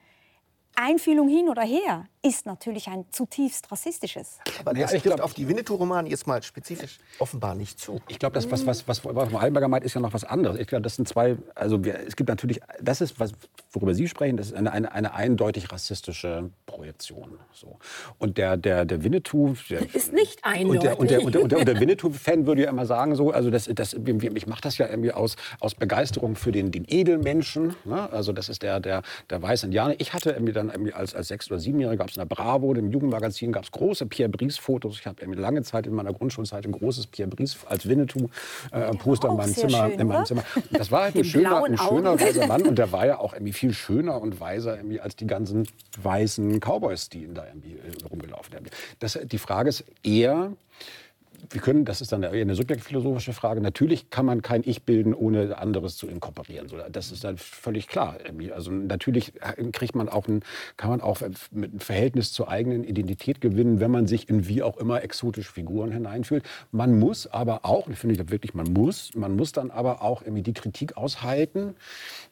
[0.76, 4.38] Einfühlung hin oder her ist natürlich ein zutiefst rassistisches.
[4.60, 8.00] Aber das ja, trifft auf die Winnetou-Romane jetzt mal spezifisch offenbar nicht zu.
[8.08, 10.58] Ich glaube, das, was, was, was Frau Heidelberger meint, ist ja noch was anderes.
[10.58, 13.32] Ich glaube, das sind zwei, also wir, es gibt natürlich, das ist, was,
[13.72, 17.38] worüber Sie sprechen, das ist eine, eine, eine eindeutig rassistische Projektion.
[17.52, 17.78] So.
[18.18, 19.54] Und der, der, der Winnetou...
[19.70, 20.68] Der, ist nicht eindeutig.
[20.68, 23.30] Und der, und der, und der, und der, der Winnetou-Fan würde ja immer sagen, so,
[23.30, 27.74] also das, das, ich mache das ja irgendwie aus, aus Begeisterung für den, den Edelmenschen.
[27.84, 28.12] Ne?
[28.12, 29.94] Also das ist der, der, der weiße Indianer.
[29.98, 32.74] Ich hatte irgendwie dann irgendwie als, als sechs- oder siebenjähriger gab es in der Bravo,
[32.74, 34.98] dem Jugendmagazin, gab es große Pierre Brice-Fotos.
[35.00, 39.36] Ich habe lange Zeit in meiner Grundschulzeit ein großes Pierre Brice als Winnetou-Poster äh, in
[39.36, 39.88] meinem Zimmer.
[39.88, 40.44] Schön, in meinem Zimmer.
[40.70, 43.54] Das war halt ein schöner, ein schöner weißer Mann und der war ja auch irgendwie
[43.54, 45.66] viel schöner und weiser irgendwie als die ganzen
[46.02, 48.66] weißen Cowboys, die da irgendwie äh, rumgelaufen haben.
[48.98, 50.52] Das, die Frage ist eher,
[51.50, 55.14] wir können, das ist dann eher eine subjektphilosophische Frage, natürlich kann man kein Ich bilden,
[55.14, 56.68] ohne anderes zu inkorporieren.
[56.90, 58.18] Das ist dann völlig klar.
[58.54, 59.32] Also natürlich
[59.72, 60.42] kriegt man auch ein,
[60.76, 64.76] kann man auch einem Verhältnis zur eigenen Identität gewinnen, wenn man sich in wie auch
[64.76, 66.44] immer exotische Figuren hineinfühlt.
[66.72, 70.42] Man muss aber auch, finde ich wirklich, man muss, man muss dann aber auch irgendwie
[70.42, 71.74] die Kritik aushalten,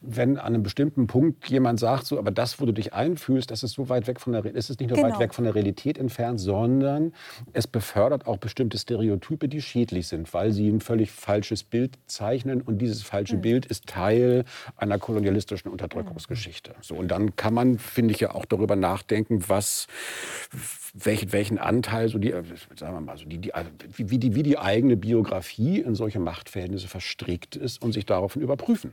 [0.07, 3.63] wenn an einem bestimmten Punkt jemand sagt, so, aber das, wo du dich einfühlst, das
[3.63, 5.11] ist so weit weg von der, ist es nicht nur genau.
[5.11, 7.13] weit weg von der Realität entfernt, sondern
[7.53, 12.61] es befördert auch bestimmte Stereotype, die schädlich sind, weil sie ein völlig falsches Bild zeichnen
[12.61, 13.41] und dieses falsche mhm.
[13.41, 14.45] Bild ist Teil
[14.77, 16.73] einer kolonialistischen Unterdrückungsgeschichte.
[16.73, 16.83] Mhm.
[16.83, 19.87] So, und dann kann man, finde ich, ja auch darüber nachdenken, was,
[20.93, 22.43] welchen, welchen Anteil so die, äh,
[22.79, 23.53] sagen wir mal, so die, die,
[23.97, 28.93] wie, die, wie die eigene Biografie in solche Machtverhältnisse verstrickt ist und sich daraufhin überprüfen.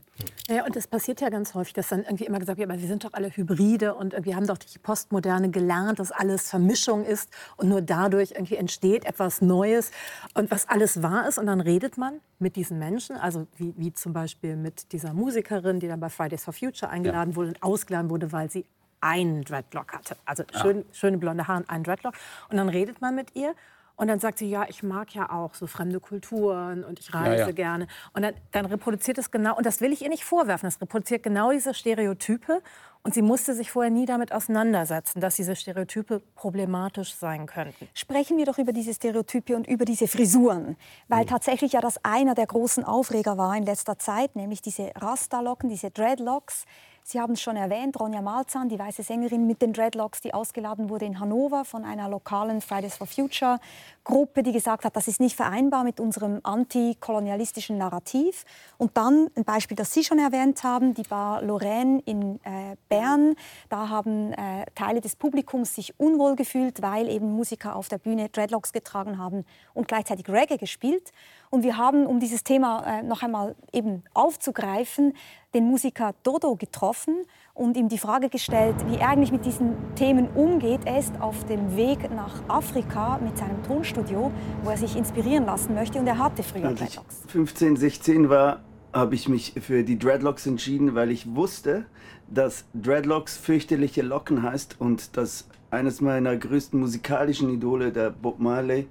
[0.50, 2.88] Ja, und das passiert ja ganz häufig, dass dann irgendwie immer gesagt wird, aber wir
[2.88, 7.30] sind doch alle Hybride und wir haben doch die Postmoderne gelernt, dass alles Vermischung ist
[7.58, 9.92] und nur dadurch irgendwie entsteht etwas Neues
[10.34, 11.38] und was alles wahr ist.
[11.38, 15.80] Und dann redet man mit diesen Menschen, also wie, wie zum Beispiel mit dieser Musikerin,
[15.80, 17.36] die dann bei Fridays for Future eingeladen ja.
[17.36, 18.66] wurde und ausgeladen wurde, weil sie
[19.02, 20.16] einen Dreadlock hatte.
[20.26, 20.84] Also schön, ja.
[20.92, 22.14] schöne blonde Haare und einen Dreadlock.
[22.50, 23.56] Und dann redet man mit ihr
[24.02, 27.42] und dann sagt sie, ja, ich mag ja auch so fremde Kulturen und ich reise
[27.42, 27.52] ja, ja.
[27.52, 27.88] gerne.
[28.14, 31.22] Und dann, dann, reproduziert es genau, und das will ich ihr nicht vorwerfen, das reproduziert
[31.22, 32.64] genau diese Stereotype.
[33.04, 37.88] Und sie musste sich vorher nie damit auseinandersetzen, dass diese Stereotype problematisch sein könnten.
[37.94, 40.78] Sprechen wir doch über diese Stereotype und über diese Frisuren.
[41.08, 41.30] Weil mhm.
[41.30, 45.92] tatsächlich ja das einer der großen Aufreger war in letzter Zeit, nämlich diese Rastalocken, diese
[45.92, 46.66] Dreadlocks
[47.04, 50.90] Sie haben es schon erwähnt, Ronja Malzahn, die weiße Sängerin mit den Dreadlocks, die ausgeladen
[50.90, 53.60] wurde in Hannover von einer lokalen Fridays for Future
[54.04, 58.46] Gruppe, die gesagt hat, das ist nicht vereinbar mit unserem antikolonialistischen Narrativ.
[58.78, 63.36] Und dann ein Beispiel, das Sie schon erwähnt haben, die Bar Lorraine in äh, Bern.
[63.70, 68.30] Da haben äh, Teile des Publikums sich unwohl gefühlt, weil eben Musiker auf der Bühne
[68.30, 71.12] Dreadlocks getragen haben und gleichzeitig Reggae gespielt.
[71.52, 75.14] Und wir haben, um dieses Thema äh, noch einmal eben aufzugreifen,
[75.54, 80.30] den Musiker Dodo getroffen und ihm die Frage gestellt, wie er eigentlich mit diesen Themen
[80.30, 80.82] umgeht.
[80.86, 84.32] Er ist auf dem Weg nach Afrika mit seinem Tonstudio,
[84.64, 87.24] wo er sich inspirieren lassen möchte und er hatte früher Als Dreadlocks.
[87.28, 88.62] 15, 16 war,
[88.94, 91.86] habe ich mich für die Dreadlocks entschieden, weil ich wusste,
[92.30, 98.88] dass Dreadlocks fürchterliche Locken heißt und dass eines meiner größten musikalischen Idole, der Bob Marley,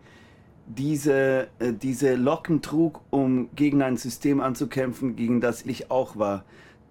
[0.77, 6.45] diese, äh, diese Locken trug, um gegen ein System anzukämpfen, gegen das ich auch war.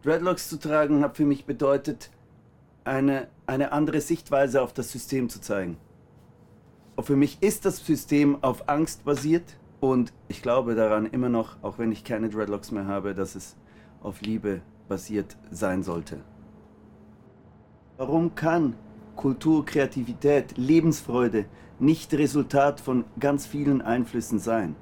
[0.04, 2.12] Dreadlocks zu tragen hat für mich bedeutet,
[2.84, 5.78] eine, eine andere Sichtweise auf das System zu zeigen.
[6.96, 11.62] Und für mich ist das System auf Angst basiert und ich glaube daran immer noch,
[11.62, 13.56] auch wenn ich keine Dreadlocks mehr habe, dass es
[14.02, 16.18] auf Liebe basiert sein sollte.
[17.98, 18.76] Warum kann
[19.16, 21.46] Kultur, Kreativität, Lebensfreude
[21.80, 24.76] nicht Resultat von ganz vielen Einflüssen sein.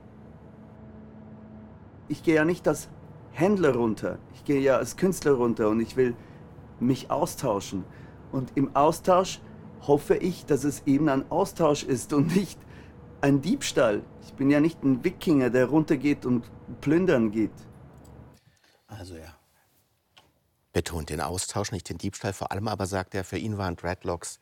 [2.07, 2.89] Ich gehe ja nicht als
[3.31, 6.15] Händler runter, ich gehe ja als Künstler runter und ich will
[6.79, 7.83] mich austauschen.
[8.31, 9.39] Und im Austausch
[9.81, 12.59] hoffe ich, dass es eben ein Austausch ist und nicht
[13.21, 14.03] ein Diebstahl.
[14.25, 16.49] Ich bin ja nicht ein Wikinger, der runtergeht und
[16.81, 17.51] plündern geht.
[18.87, 19.35] Also ja.
[20.73, 22.33] Betont den Austausch, nicht den Diebstahl.
[22.33, 24.39] Vor allem aber sagt er, für ihn waren Dreadlocks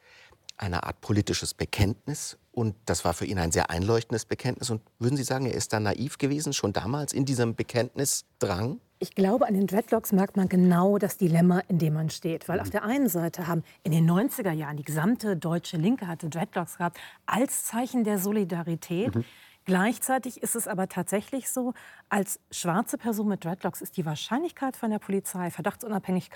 [0.58, 2.38] eine Art politisches Bekenntnis.
[2.56, 4.70] Und das war für ihn ein sehr einleuchtendes Bekenntnis.
[4.70, 8.80] Und würden Sie sagen, er ist da naiv gewesen, schon damals in diesem Bekenntnisdrang?
[9.00, 12.48] Ich glaube, an den Dreadlocks merkt man genau das Dilemma, in dem man steht.
[12.48, 12.62] Weil mhm.
[12.62, 16.78] auf der einen Seite haben in den 90er Jahren die gesamte deutsche Linke hatte Dreadlocks
[16.78, 19.13] gehabt als Zeichen der Solidarität.
[19.13, 19.26] Mhm.
[19.65, 21.73] Gleichzeitig ist es aber tatsächlich so,
[22.08, 26.30] als schwarze Person mit Dreadlocks ist die Wahrscheinlichkeit von der Polizei, verdachtsunabhängig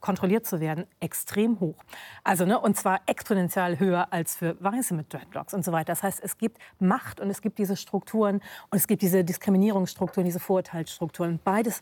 [0.00, 1.76] kontrolliert zu werden, extrem hoch.
[2.22, 5.86] Also, ne, und zwar exponentiell höher als für Weiße mit Dreadlocks und so weiter.
[5.86, 10.26] Das heißt, es gibt Macht und es gibt diese Strukturen und es gibt diese Diskriminierungsstrukturen,
[10.26, 11.40] diese Vorurteilsstrukturen.
[11.42, 11.80] Beides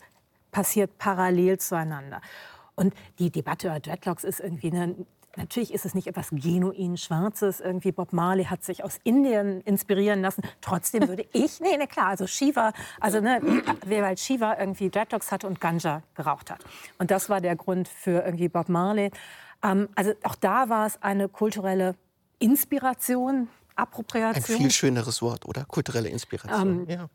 [0.53, 2.21] passiert parallel zueinander.
[2.77, 4.95] Und die Debatte über Dreadlocks ist irgendwie eine
[5.37, 7.61] Natürlich ist es nicht etwas genuin Schwarzes.
[7.61, 10.43] Irgendwie Bob Marley hat sich aus Indien inspirieren lassen.
[10.61, 13.41] Trotzdem würde ich, nee, nee, klar, also Shiva, also ne,
[13.87, 16.65] weil Shiva irgendwie Dreadlocks hatte und Ganja geraucht hat.
[16.99, 19.11] Und das war der Grund für irgendwie Bob Marley.
[19.63, 21.95] Ähm, also auch da war es eine kulturelle
[22.39, 24.57] Inspiration, Appropriation.
[24.57, 25.65] Ein viel schöneres Wort, oder?
[25.65, 26.87] Kulturelle Inspiration.
[26.89, 27.09] Ähm, ja.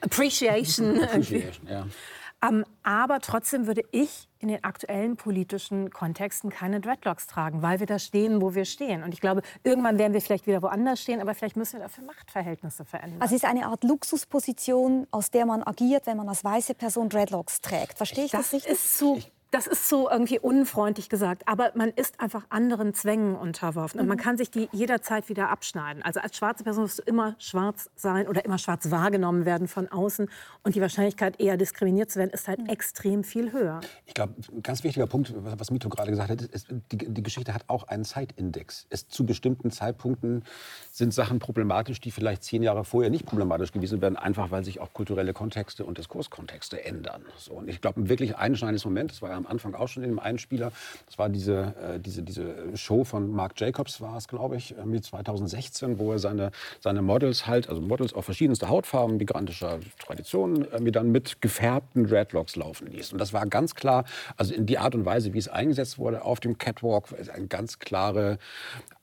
[0.00, 1.02] Appreciation.
[1.02, 1.86] Appreciation ja.
[2.42, 7.86] Ähm, aber trotzdem würde ich in den aktuellen politischen Kontexten keine Dreadlocks tragen, weil wir
[7.86, 9.02] da stehen, wo wir stehen.
[9.02, 12.04] Und ich glaube, irgendwann werden wir vielleicht wieder woanders stehen, aber vielleicht müssen wir dafür
[12.04, 13.20] Machtverhältnisse verändern.
[13.20, 17.08] Also es ist eine Art Luxusposition, aus der man agiert, wenn man als weiße Person
[17.08, 17.94] Dreadlocks trägt.
[17.94, 18.72] Verstehe ich das, das richtig?
[18.72, 19.18] Ist so
[19.50, 24.18] das ist so irgendwie unfreundlich gesagt, aber man ist einfach anderen Zwängen unterworfen und man
[24.18, 24.22] mhm.
[24.22, 26.02] kann sich die jederzeit wieder abschneiden.
[26.02, 29.88] Also als schwarze Person musst du immer schwarz sein oder immer schwarz wahrgenommen werden von
[29.88, 30.28] außen
[30.64, 32.66] und die Wahrscheinlichkeit eher diskriminiert zu werden ist halt mhm.
[32.66, 33.80] extrem viel höher.
[34.04, 37.54] Ich glaube, ein ganz wichtiger Punkt, was Mito gerade gesagt hat, ist, die, die Geschichte
[37.54, 38.86] hat auch einen Zeitindex.
[38.90, 40.44] Es, zu bestimmten Zeitpunkten
[40.92, 44.80] sind Sachen problematisch, die vielleicht zehn Jahre vorher nicht problematisch gewesen wären, einfach weil sich
[44.80, 47.24] auch kulturelle Kontexte und Diskurskontexte ändern.
[47.38, 50.02] So, und ich glaube, ein wirklich einschneidendes Moment, das war ja am Anfang auch schon
[50.02, 50.72] in dem Einspieler.
[51.06, 55.00] Das war diese, äh, diese, diese Show von Mark Jacobs, war es, glaube ich, äh,
[55.00, 60.80] 2016, wo er seine, seine Models halt, also Models auf verschiedenste Hautfarben, migrantischer Tradition, äh,
[60.80, 63.12] mir dann mit gefärbten Dreadlocks laufen ließ.
[63.12, 64.04] Und das war ganz klar,
[64.36, 67.46] also in die Art und Weise, wie es eingesetzt wurde auf dem Catwalk, ist eine
[67.46, 68.38] ganz klare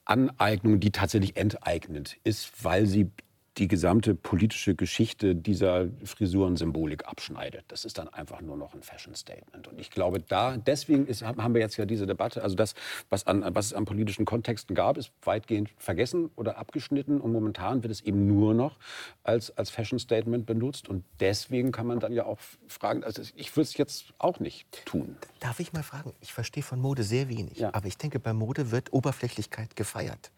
[0.05, 3.09] Aneignung, die tatsächlich enteignend ist, weil sie
[3.57, 7.63] die gesamte politische Geschichte dieser Frisurensymbolik abschneidet.
[7.69, 9.67] Das ist dann einfach nur noch ein Fashion-Statement.
[9.67, 12.43] Und ich glaube, da deswegen ist, haben wir jetzt ja diese Debatte.
[12.43, 12.75] Also das,
[13.09, 17.21] was, an, was es an politischen Kontexten gab, ist weitgehend vergessen oder abgeschnitten.
[17.21, 18.77] Und momentan wird es eben nur noch
[19.23, 20.89] als, als Fashion-Statement benutzt.
[20.89, 24.85] Und deswegen kann man dann ja auch fragen, also ich würde es jetzt auch nicht
[24.85, 25.15] tun.
[25.39, 26.13] Darf ich mal fragen?
[26.19, 27.59] Ich verstehe von Mode sehr wenig.
[27.59, 27.73] Ja.
[27.73, 30.31] Aber ich denke, bei Mode wird Oberflächlichkeit gefeiert.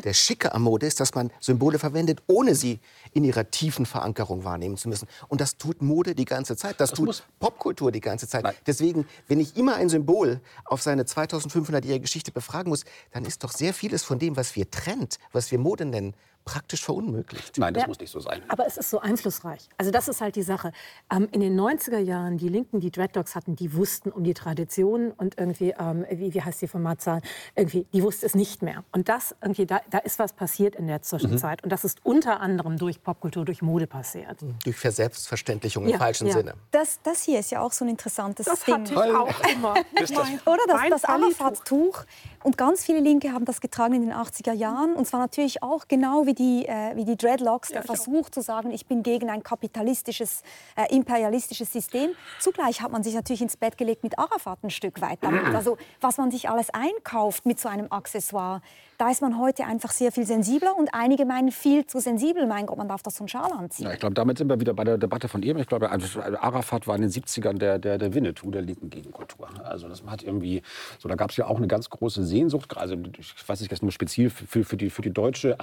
[0.00, 2.80] Der Schicke am Mode ist, dass man Symbole verwendet, ohne sie
[3.12, 5.08] in ihrer tiefen Verankerung wahrnehmen zu müssen.
[5.28, 6.80] Und das tut Mode die ganze Zeit.
[6.80, 8.44] Das, das tut Popkultur die ganze Zeit.
[8.44, 8.54] Nein.
[8.66, 13.52] Deswegen, wenn ich immer ein Symbol auf seine 2500-jährige Geschichte befragen muss, dann ist doch
[13.52, 16.14] sehr vieles von dem, was wir trennt, was wir Mode nennen,
[16.46, 17.58] praktisch verunmöglicht.
[17.58, 18.40] Nein, das ja, muss nicht so sein.
[18.48, 19.68] Aber es ist so einflussreich.
[19.76, 20.70] Also das ist halt die Sache.
[21.12, 25.10] Ähm, in den 90er Jahren, die Linken, die Dreadlocks hatten, die wussten um die Tradition
[25.10, 27.20] und irgendwie, ähm, wie, wie heißt die Formatzahl,
[27.56, 28.84] irgendwie, die wusste es nicht mehr.
[28.92, 31.62] Und das, irgendwie, da, da ist was passiert in der Zwischenzeit.
[31.62, 31.64] Mhm.
[31.64, 34.40] Und das ist unter anderem durch Popkultur, durch Mode passiert.
[34.40, 34.54] Mhm.
[34.62, 36.32] Durch Verselbstverständlichung im ja, falschen ja.
[36.32, 36.54] Sinne.
[36.70, 38.84] Das, das hier ist ja auch so ein interessantes das Ding.
[38.84, 39.72] Das hatte ich auch immer.
[40.46, 42.04] Oder das, das Arafat-Tuch.
[42.44, 44.94] Und ganz viele Linke haben das getragen in den 80er Jahren.
[44.94, 48.40] Und zwar natürlich auch genau wie die, äh, wie die Dreadlocks, der ja, Versuch zu
[48.40, 50.42] sagen, ich bin gegen ein kapitalistisches,
[50.76, 52.10] äh, imperialistisches System.
[52.40, 55.44] Zugleich hat man sich natürlich ins Bett gelegt mit Arafat ein Stück weit damit.
[55.54, 58.60] Also was man sich alles einkauft mit so einem Accessoire,
[58.98, 62.46] da ist man heute einfach sehr viel sensibler und einige meinen viel zu sensibel.
[62.46, 63.86] Mein Gott, man darf doch so einen Schal anziehen.
[63.86, 65.58] Ja, ich glaube, damit sind wir wieder bei der Debatte von eben.
[65.58, 69.48] Ich glaube, also, Arafat war in den 70ern der, der, der Winnetou der linken Gegenkultur.
[69.64, 70.62] Also das hat irgendwie,
[70.98, 73.82] so da gab es ja auch eine ganz große Sehnsucht, also ich weiß nicht, das
[73.82, 75.60] nur speziell für, für, die, für die deutsche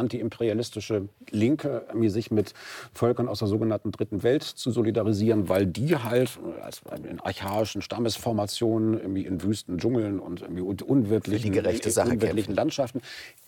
[0.63, 2.53] antiimperialistische Linke, sich mit
[2.93, 8.99] Völkern aus der sogenannten Dritten Welt zu solidarisieren, weil die halt als in archaischen Stammesformationen
[8.99, 13.01] irgendwie in Wüsten, Dschungeln und irgendwie unwirtlichen, unwirtlichen Landschaften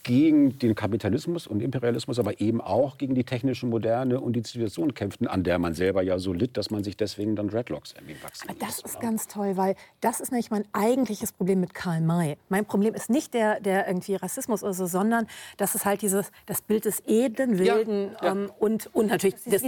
[0.05, 4.93] gegen den Kapitalismus und Imperialismus, aber eben auch gegen die technische Moderne und die Zivilisation
[4.93, 8.15] kämpften, an der man selber ja so litt, dass man sich deswegen dann Dreadlocks irgendwie
[8.23, 12.01] wachsen Aber das ist ganz toll, weil das ist nämlich mein eigentliches Problem mit Karl
[12.01, 12.37] May.
[12.49, 15.25] Mein Problem ist nicht der, der irgendwie Rassismus oder so, sondern
[15.57, 18.31] das ist halt dieses, das Bild des edlen Wilden ja, ja.
[18.31, 19.63] Ähm, und, und natürlich des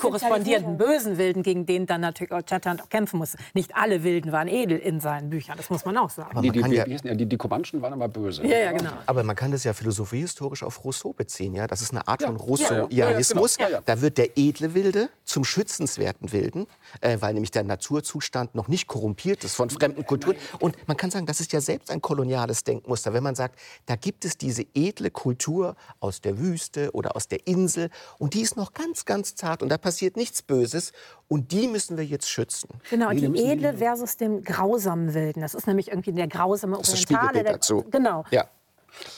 [0.00, 3.36] korrespondierenden bösen Wilden, gegen den dann natürlich auch Chatterland auch kämpfen muss.
[3.54, 6.32] Nicht alle Wilden waren edel in seinen Büchern, das muss man auch sagen.
[6.32, 8.44] Aber die, die, ja, die, die Comanchen waren aber böse.
[8.44, 8.90] Ja, ja, genau.
[9.06, 11.54] Aber man kann das ja philosophiehistorisch auf Rousseau beziehen.
[11.54, 11.66] Ja?
[11.66, 13.56] Das ist eine Art von Rousseauianismus.
[13.58, 13.80] Ja, genau.
[13.84, 16.66] Da wird der edle Wilde zum schützenswerten Wilden,
[17.00, 20.36] äh, weil nämlich der Naturzustand noch nicht korrumpiert ist von fremden Kulturen.
[20.60, 23.96] Und man kann sagen, das ist ja selbst ein koloniales Denkmuster, wenn man sagt, da
[23.96, 28.56] gibt es diese edle Kultur aus der Wüste oder aus der Insel und die ist
[28.56, 30.92] noch ganz, ganz zart und da passiert nichts Böses
[31.28, 32.68] und die müssen wir jetzt schützen.
[32.90, 35.40] Genau, die, die edle versus dem grausamen Wilden.
[35.40, 37.42] Das ist nämlich irgendwie der grausame Orientale.
[37.42, 37.84] Das dazu.
[37.90, 38.24] Genau.
[38.30, 38.48] Ja.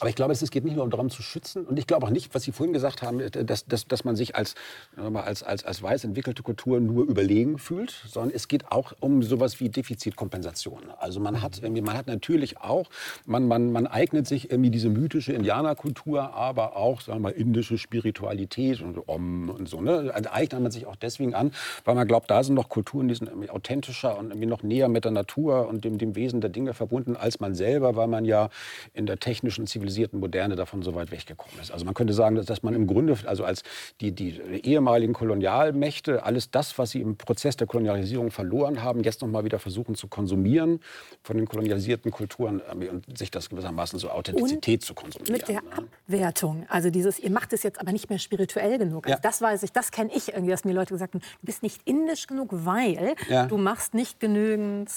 [0.01, 1.65] Aber ich glaube, es geht nicht nur darum zu schützen.
[1.67, 4.37] Und ich glaube auch nicht, was Sie vorhin gesagt haben, dass, dass, dass man sich
[4.37, 4.55] als,
[4.97, 9.61] als, als, als weiß entwickelte Kultur nur überlegen fühlt, sondern es geht auch um sowas
[9.61, 10.91] wie Defizitkompensation.
[10.99, 12.89] Also man hat, man hat natürlich auch,
[13.27, 17.79] man, man, man eignet sich irgendwie diese mythische Indianerkultur, aber auch, sagen wir mal, indische
[17.79, 19.81] Spiritualität und Om und so.
[19.81, 20.11] Ne?
[20.13, 21.53] Also eignet man sich auch deswegen an,
[21.85, 24.89] weil man glaubt, da sind noch Kulturen, die sind irgendwie authentischer und irgendwie noch näher
[24.89, 28.25] mit der Natur und dem, dem Wesen der Dinge verbunden als man selber, weil man
[28.25, 28.51] ja
[28.95, 31.71] in der technischen zivilisierten Moderne davon so weit weggekommen ist.
[31.71, 33.63] Also man könnte sagen, dass, dass man im Grunde, also als
[34.01, 39.21] die, die ehemaligen Kolonialmächte, alles das, was sie im Prozess der Kolonialisierung verloren haben, jetzt
[39.23, 40.81] noch mal wieder versuchen zu konsumieren
[41.23, 45.33] von den kolonialisierten Kulturen äh, und sich das gewissermaßen so Authentizität und zu konsumieren.
[45.33, 49.07] Mit der Abwertung, also dieses, ihr macht es jetzt aber nicht mehr spirituell genug.
[49.07, 49.21] Also Ja.
[49.23, 51.81] Das weiß ich, das kenne ich irgendwie, dass mir Leute gesagt haben, du bist nicht
[51.85, 53.47] indisch genug, weil Ja.
[53.47, 54.91] du machst nicht genügend.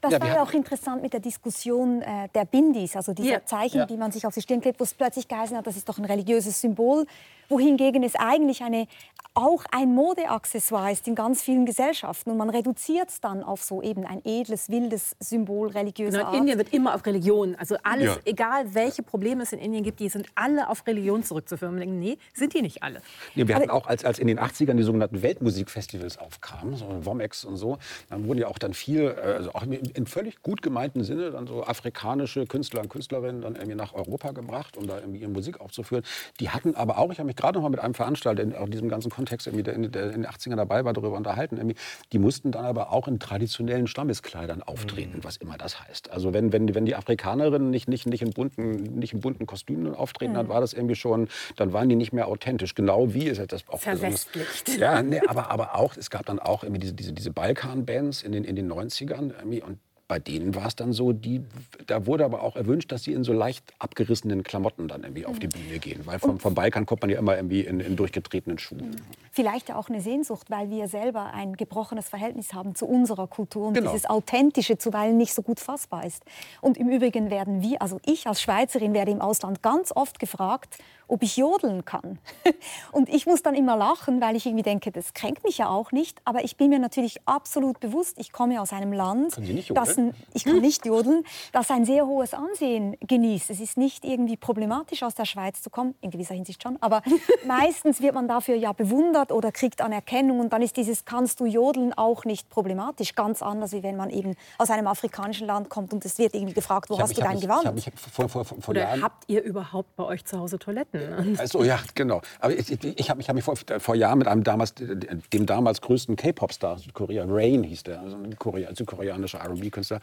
[0.00, 3.44] Das Ja, war ja auch interessant mit der Diskussion äh, der Bindis, also dieser Ja.
[3.44, 3.86] Zeichen, Ja.
[3.86, 5.98] die man sich auf die Stirn klebt, wo es plötzlich geheißen hat, das ist doch
[5.98, 7.06] ein religiöses Symbol,
[7.48, 8.86] wohingegen es eigentlich eine,
[9.34, 13.82] auch ein Modeaccessoire ist in ganz vielen Gesellschaften und man reduziert es dann auf so
[13.82, 16.34] eben ein edles, wildes Symbol religiöser Genau, Art.
[16.36, 18.16] in Indien wird immer auf Religion, also alles, Ja.
[18.24, 21.76] egal welche Probleme es in Indien gibt, die sind alle auf Religion zurückzuführen.
[21.76, 23.02] Denken, nee, sind die nicht alle.
[23.34, 27.44] Nee, wir hatten auch, als, als in den 80ern die sogenannten Weltmusikfestivals aufkamen, so Womex
[27.44, 27.78] und so,
[28.08, 31.30] dann wurden ja auch dann viel, äh, also auch im, im völlig gut gemeinten Sinne,
[31.30, 35.30] dann so afrikanische Künstler und Künstlerinnen dann irgendwie nach Europa gebracht, um da irgendwie ihre
[35.30, 36.04] Musik aufzuführen.
[36.40, 38.68] Die hatten aber auch, ich habe mich gerade noch mal mit einem Veranstalter in auch
[38.68, 41.56] diesem ganzen Kontext, irgendwie, der in, der in den 80ern dabei war, darüber unterhalten.
[41.56, 41.76] Irgendwie,
[42.12, 46.10] die mussten dann aber auch in traditionellen Stammeskleidern auftreten, was immer das heißt.
[46.10, 49.94] Also wenn, wenn, wenn die Afrikanerinnen nicht, nicht, nicht, in bunten, nicht in bunten Kostümen
[49.94, 52.74] auftreten, dann war das irgendwie schon, dann waren die nicht mehr authentisch.
[52.74, 54.78] Genau wie ist das auch Verwestlicht.
[54.78, 58.32] ja, nee, aber, aber auch, es gab dann auch irgendwie diese, diese, diese Balkan-Bands in
[58.32, 59.32] den, in den 90ern.
[59.38, 61.42] Irgendwie, und bei denen war es dann so, die,
[61.86, 65.38] da wurde aber auch erwünscht, dass sie in so leicht abgerissenen Klamotten dann irgendwie auf
[65.38, 66.02] die Bühne gehen.
[66.04, 68.96] Weil vom, vom Balkan kommt man ja immer irgendwie in, in durchgetretenen Schuhen.
[69.32, 73.68] Vielleicht ja auch eine Sehnsucht, weil wir selber ein gebrochenes Verhältnis haben zu unserer Kultur
[73.68, 73.90] und Genau.
[73.90, 76.22] dieses Authentische zuweilen nicht so gut fassbar ist.
[76.60, 80.78] Und im Übrigen werden wir, also ich als Schweizerin werde im Ausland ganz oft gefragt,
[81.08, 82.18] ob ich jodeln kann.
[82.92, 85.92] Und ich muss dann immer lachen, weil ich irgendwie denke, das kränkt mich ja auch
[85.92, 86.20] nicht.
[86.24, 89.36] Aber ich bin mir natürlich absolut bewusst, ich komme aus einem Land,
[89.70, 93.50] das ein, ich kann nicht jodeln, das ein sehr hohes Ansehen genießt.
[93.50, 97.02] Es ist nicht irgendwie problematisch, aus der Schweiz zu kommen, in gewisser Hinsicht schon, aber
[97.46, 101.46] meistens wird man dafür ja bewundert oder kriegt Anerkennung und dann ist dieses Kannst du
[101.46, 103.14] jodeln auch nicht problematisch.
[103.14, 106.54] Ganz anders, wie wenn man eben aus einem afrikanischen Land kommt und es wird irgendwie
[106.54, 107.64] gefragt, wo Ich hab- hast ich du hab dein Gewand?
[107.78, 109.02] Ich mich vor, vor, vor, vor Oder Jahren...
[109.02, 110.95] habt ihr überhaupt bei euch zu Hause Toiletten?
[111.38, 112.22] Also ja, genau.
[112.40, 116.16] Aber ich, ich, habe hab mich vor, vor Jahren mit einem damals, dem damals größten
[116.16, 120.00] K-Pop-Star Südkorea, Rain hieß der, also ein Korea, südkoreanischer R&B-Künstler.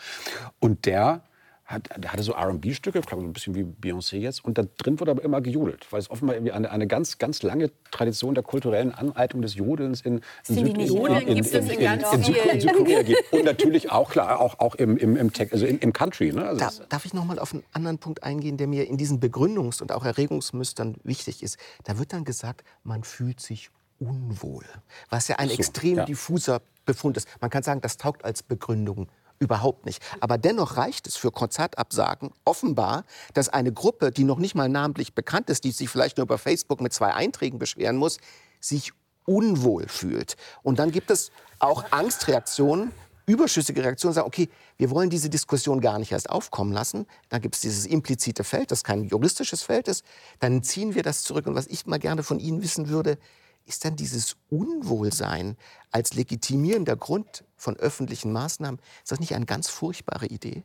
[0.59, 1.21] Und der,
[1.65, 4.43] hat, der hatte so R&B-Stücke, ich glaube so ein bisschen wie Beyoncé jetzt.
[4.43, 7.41] Und da drin wurde aber immer gejodelt, weil es offenbar irgendwie eine, eine ganz, ganz
[7.41, 10.89] lange Tradition der kulturellen Aneignung des Jodelns in, in, nicht.
[10.91, 13.31] Jodeln in ganz in, Südko- vielen- in Südkorea gibt.
[13.31, 16.33] Und natürlich auch, klar, auch, auch im, im, im, Tech, also im, im Country.
[16.33, 16.45] Ne?
[16.45, 18.97] Also Da, das- darf ich noch mal auf einen anderen Punkt eingehen, der mir in
[18.97, 21.57] diesen Begründungs- und auch Erregungsmustern wichtig ist?
[21.85, 24.65] Da wird dann gesagt, man fühlt sich unwohl,
[25.09, 26.05] was ja ein so, extrem ja.
[26.05, 27.27] diffuser Befund ist.
[27.39, 29.07] Man kann sagen, das taugt als Begründung
[29.39, 30.01] überhaupt nicht.
[30.19, 35.13] Aber dennoch reicht es für Konzertabsagen offenbar, dass eine Gruppe, die noch nicht mal namentlich
[35.13, 38.17] bekannt ist, die sich vielleicht nur über Facebook mit zwei Einträgen beschweren muss,
[38.59, 38.93] sich
[39.25, 40.35] unwohl fühlt.
[40.63, 42.91] Und dann gibt es auch Angstreaktionen,
[43.25, 47.05] überschüssige Reaktionen, sagen, okay, wir wollen diese Diskussion gar nicht erst aufkommen lassen.
[47.29, 50.03] Dann gibt es dieses implizite Feld, das kein juristisches Feld ist.
[50.39, 51.47] Dann ziehen wir das zurück.
[51.47, 53.17] Und was ich mal gerne von Ihnen wissen würde,
[53.65, 55.55] ist dann dieses Unwohlsein
[55.91, 60.63] als legitimierender Grund von öffentlichen Maßnahmen, ist das nicht eine ganz furchtbare Idee?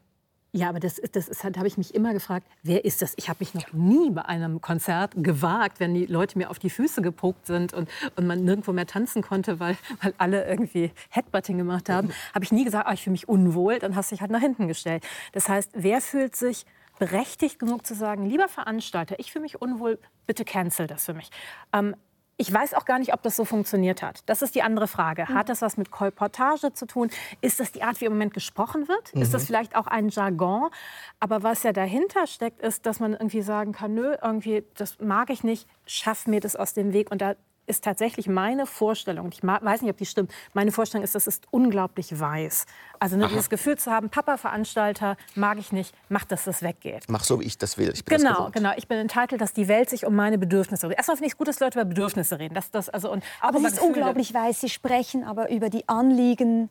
[0.52, 3.12] Ja, aber das, ist- das ist, halt, habe ich mich immer gefragt, wer ist das?
[3.16, 6.70] Ich habe mich noch nie bei einem Konzert gewagt, wenn die Leute mir auf die
[6.70, 11.58] Füße gepokt sind und, und man nirgendwo mehr tanzen konnte, weil, weil alle irgendwie Headbutting
[11.58, 14.22] gemacht haben, habe ich nie gesagt, ah, ich fühle mich unwohl, dann hast du dich
[14.22, 15.04] halt nach hinten gestellt.
[15.32, 16.64] Das heißt, wer fühlt sich
[16.98, 21.30] berechtigt genug zu sagen, lieber Veranstalter, ich fühle mich unwohl, bitte cancel das für mich.
[21.74, 21.94] Ähm,
[22.40, 24.22] ich weiß auch gar nicht, ob das so funktioniert hat.
[24.26, 25.28] Das ist die andere Frage.
[25.28, 27.10] Hat das was mit Kolportage zu tun?
[27.40, 29.10] Ist das die Art, wie im Moment gesprochen wird?
[29.10, 30.70] Ist das vielleicht auch ein Jargon?
[31.18, 35.30] Aber was ja dahinter steckt, ist, dass man irgendwie sagen kann, nö, irgendwie, das mag
[35.30, 37.10] ich nicht, schaff mir das aus dem Weg.
[37.10, 37.34] Und da
[37.68, 41.46] ist tatsächlich meine Vorstellung, ich weiß nicht, ob die stimmt, meine Vorstellung ist, das ist
[41.50, 42.66] unglaublich weiß.
[42.98, 47.04] Also ne, dieses Gefühl zu haben, Papa Veranstalter mag ich nicht, mach, dass das weggeht.
[47.08, 47.92] Mach so, wie ich das will.
[47.94, 48.72] Ich Genau, genau.
[48.76, 50.98] Ich bin entitled, dass die Welt sich um meine Bedürfnisse redet.
[50.98, 52.54] Erstmal finde ich es gut, dass Leute über Bedürfnisse reden.
[52.54, 53.88] Das, das, also, und aber es ist Gefühle.
[53.88, 56.70] unglaublich weiß, Sie sprechen aber über die Anliegen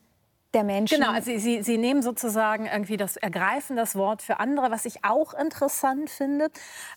[0.57, 0.99] der Menschen.
[0.99, 5.05] Genau, also sie, sie, nehmen sozusagen irgendwie das Ergreifen das Wort für andere, was ich
[5.05, 6.47] auch interessant finde.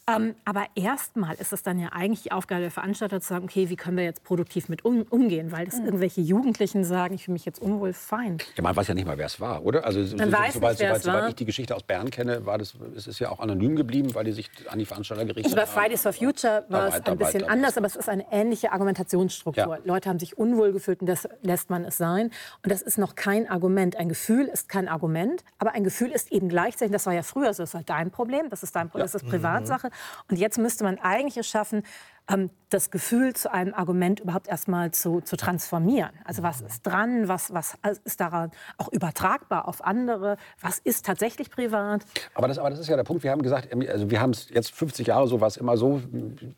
[0.08, 3.68] Ähm, aber erstmal ist es dann ja eigentlich die Aufgabe der Veranstalter zu sagen, okay,
[3.68, 5.52] wie können wir jetzt produktiv mit um, umgehen?
[5.52, 5.84] Weil das Mhm.
[5.86, 8.38] irgendwelche Jugendlichen sagen, ich fühle mich jetzt unwohl, fein.
[8.56, 9.84] Ja, man weiß ja nicht mal, wer es war, oder?
[9.84, 11.14] Also, so, Man so, weiß soweit, nicht, wer soweit, es war.
[11.18, 14.14] soweit ich die Geschichte aus Bern kenne, war das, es ist ja auch anonym geblieben,
[14.14, 15.80] weil die sich an die Veranstalter gerichtet Also bei haben.
[15.82, 18.72] Fridays for Future war es ein bisschen war anders, es- aber es ist eine ähnliche
[18.72, 19.76] Argumentationsstruktur.
[19.76, 19.80] Ja.
[19.84, 22.30] Leute haben sich unwohl gefühlt und das lässt man es sein.
[22.62, 23.96] Und das ist noch kein Argument.
[23.96, 27.52] Ein Gefühl ist kein Argument, aber ein Gefühl ist eben gleichzeitig, das war ja früher
[27.54, 29.90] so, das war dein Problem, das ist dein Problem, das ist Privatsache.
[30.30, 31.82] Und jetzt müsste man eigentlich es schaffen,
[32.30, 36.10] ähm, das Gefühl zu einem Argument überhaupt erstmal zu, zu transformieren.
[36.24, 41.50] Also was ist dran, was, was ist daran auch übertragbar auf andere, was ist tatsächlich
[41.50, 42.02] privat.
[42.34, 44.48] Aber das, aber das ist ja der Punkt, wir haben gesagt, also wir haben es
[44.50, 46.00] jetzt 50 Jahre so, was immer so,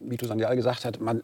[0.00, 1.22] wie du Sandial gesagt hat, man,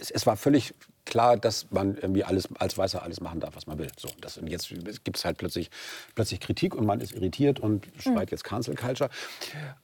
[0.00, 0.74] es, es war völlig
[1.06, 3.88] klar, dass man irgendwie alles als Weißer alles machen darf, was man will.
[3.96, 4.68] So, das, und jetzt
[5.04, 5.70] gibt es halt plötzlich,
[6.14, 9.08] plötzlich Kritik und man ist irritiert und schreit jetzt Cancel Culture.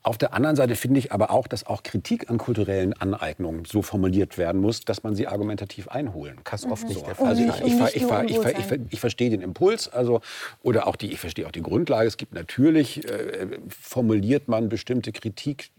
[0.03, 3.81] Auf der anderen Seite finde ich aber auch, dass auch Kritik an kulturellen Aneignungen so
[3.81, 6.59] formuliert werden muss, dass man sie argumentativ einholen kann.
[6.71, 7.29] oft nicht der Fall.
[7.29, 10.21] Also ich, ich, ich, ich, ich verstehe den Impuls, also
[10.63, 12.09] oder auch die, ich verstehe auch die Grundlage.
[12.09, 15.71] Es gibt natürlich äh, formuliert man bestimmte Kritik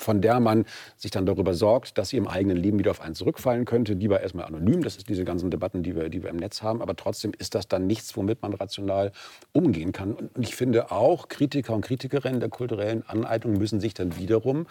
[0.00, 0.64] von der man
[0.96, 3.94] sich dann darüber sorgt, dass sie im eigenen Leben wieder auf einen zurückfallen könnte.
[3.94, 6.82] Lieber erstmal anonym, das ist diese ganzen Debatten, die wir, die wir im Netz haben.
[6.82, 9.12] Aber trotzdem ist das dann nichts, womit man rational
[9.52, 10.14] umgehen kann.
[10.14, 14.66] Und ich finde auch, Kritiker und Kritikerinnen der kulturellen Aneignung müssen sich dann wiederum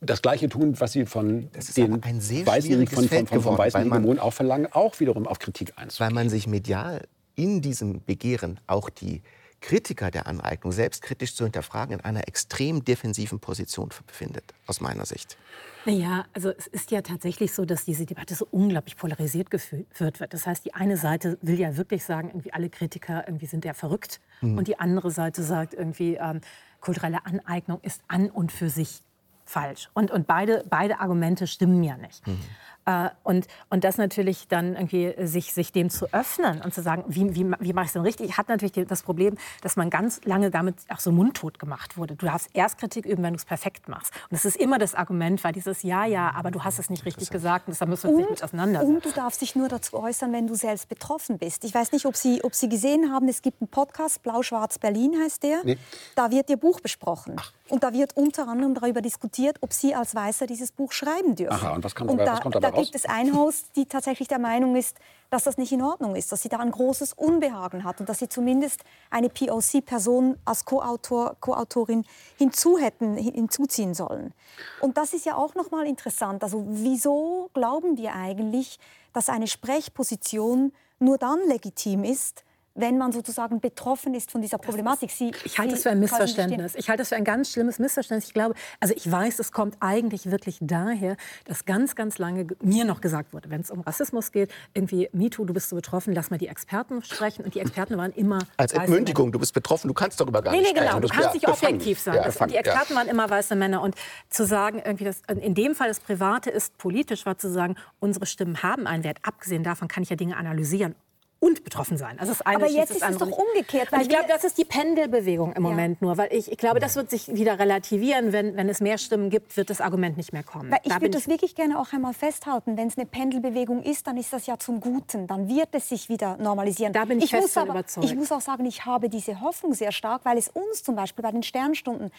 [0.00, 2.02] das Gleiche tun, was sie von den
[2.46, 6.08] Weißen, von, von, von, von weißen Hegemonen auch verlangen, auch wiederum auf Kritik einzugehen.
[6.08, 9.22] Weil man sich medial in diesem Begehren auch die
[9.60, 15.36] Kritiker der Aneignung selbstkritisch zu hinterfragen, in einer extrem defensiven Position befindet, aus meiner Sicht.
[15.84, 20.34] Naja, also es ist ja tatsächlich so, dass diese Debatte so unglaublich polarisiert geführt wird.
[20.34, 23.72] Das heißt, die eine Seite will ja wirklich sagen, irgendwie alle Kritiker irgendwie sind ja
[23.72, 24.20] verrückt.
[24.40, 24.58] Mhm.
[24.58, 26.40] Und die andere Seite sagt irgendwie, ähm,
[26.80, 29.02] kulturelle Aneignung ist an und für sich
[29.44, 29.88] falsch.
[29.94, 32.26] Und, und beide, beide Argumente stimmen ja nicht.
[32.26, 32.38] Mhm.
[32.86, 37.04] Äh, und, und das natürlich dann irgendwie sich, sich dem zu öffnen und zu sagen,
[37.08, 40.20] wie, wie, wie mache ich es denn richtig, hat natürlich das Problem, dass man ganz
[40.24, 42.16] lange damit auch so mundtot gemacht wurde.
[42.16, 44.12] Du darfst erst Kritik üben, wenn du es perfekt machst.
[44.30, 47.04] Und das ist immer das Argument, weil dieses Ja, ja, aber du hast es nicht
[47.04, 48.94] richtig gesagt und deshalb müssen wir uns nicht mit auseinandersetzen.
[48.94, 51.64] Und du darfst dich nur dazu äußern, wenn du selbst betroffen bist.
[51.64, 55.16] Ich weiß nicht, ob Sie, ob Sie gesehen haben, es gibt einen Podcast, Blau-Schwarz Berlin
[55.22, 55.60] heißt der.
[55.64, 55.78] Nee.
[56.14, 57.36] Da wird Ihr Buch besprochen.
[57.38, 57.52] Ach.
[57.68, 61.54] Und da wird unter anderem darüber diskutiert, ob Sie als Weißer dieses Buch schreiben dürfen.
[61.54, 63.86] Aha, und was, kann und da, was kommt dabei da gibt es ein Haus, die
[63.86, 64.98] tatsächlich der Meinung ist,
[65.30, 68.18] dass das nicht in Ordnung ist, dass sie da ein großes Unbehagen hat und dass
[68.18, 72.04] sie zumindest eine POC-Person als Co-Autor, Co-Autorin
[72.36, 74.34] hinzu hätten, hinzuziehen sollen.
[74.80, 76.42] Und das ist ja auch noch mal interessant.
[76.42, 78.78] Also wieso glauben wir eigentlich,
[79.12, 82.44] dass eine Sprechposition nur dann legitim ist,
[82.74, 85.10] wenn man sozusagen betroffen ist von dieser Problematik.
[85.10, 86.74] Sie, ich halte das für ein Missverständnis.
[86.76, 88.28] Ich halte das für ein ganz schlimmes Missverständnis.
[88.28, 91.16] Ich glaube, also ich weiß, es kommt eigentlich wirklich daher,
[91.46, 95.44] dass ganz, ganz lange mir noch gesagt wurde, wenn es um Rassismus geht, irgendwie MeToo,
[95.44, 97.44] du bist so betroffen, lass mal die Experten sprechen.
[97.44, 99.32] Und die Experten waren immer als Entmündigung.
[99.32, 101.00] Du bist betroffen, du kannst darüber gar nee, nicht nee, genau.
[101.00, 102.14] Du kannst nicht objektiv sein.
[102.14, 102.98] Ja, das, die Experten ja.
[102.98, 103.82] waren immer weiße Männer.
[103.82, 103.96] Und
[104.28, 108.26] zu sagen, irgendwie das, in dem Fall das Private ist politisch, war zu sagen, unsere
[108.26, 109.18] Stimmen haben einen Wert.
[109.22, 110.94] Abgesehen davon kann ich ja Dinge analysieren
[111.40, 112.18] und betroffen sein.
[112.20, 113.88] Also das eine Aber jetzt ist es doch umgekehrt.
[114.00, 116.06] ich glaube, das ist die Pendelbewegung im Moment ja.
[116.06, 116.18] nur.
[116.18, 118.32] Weil ich, ich glaube, das wird sich wieder relativieren.
[118.32, 120.70] Wenn, wenn es mehr Stimmen gibt, wird das Argument nicht mehr kommen.
[120.70, 122.76] Weil ich da würde das wirklich gerne auch einmal festhalten.
[122.76, 125.26] Wenn es eine Pendelbewegung ist, dann ist das ja zum Guten.
[125.26, 126.92] Dann wird es sich wieder normalisieren.
[126.92, 128.04] Da bin ich, ich fest aber, überzeugt.
[128.04, 131.22] Ich muss auch sagen, ich habe diese Hoffnung sehr stark, weil es uns zum Beispiel
[131.22, 132.10] bei den Sternstunden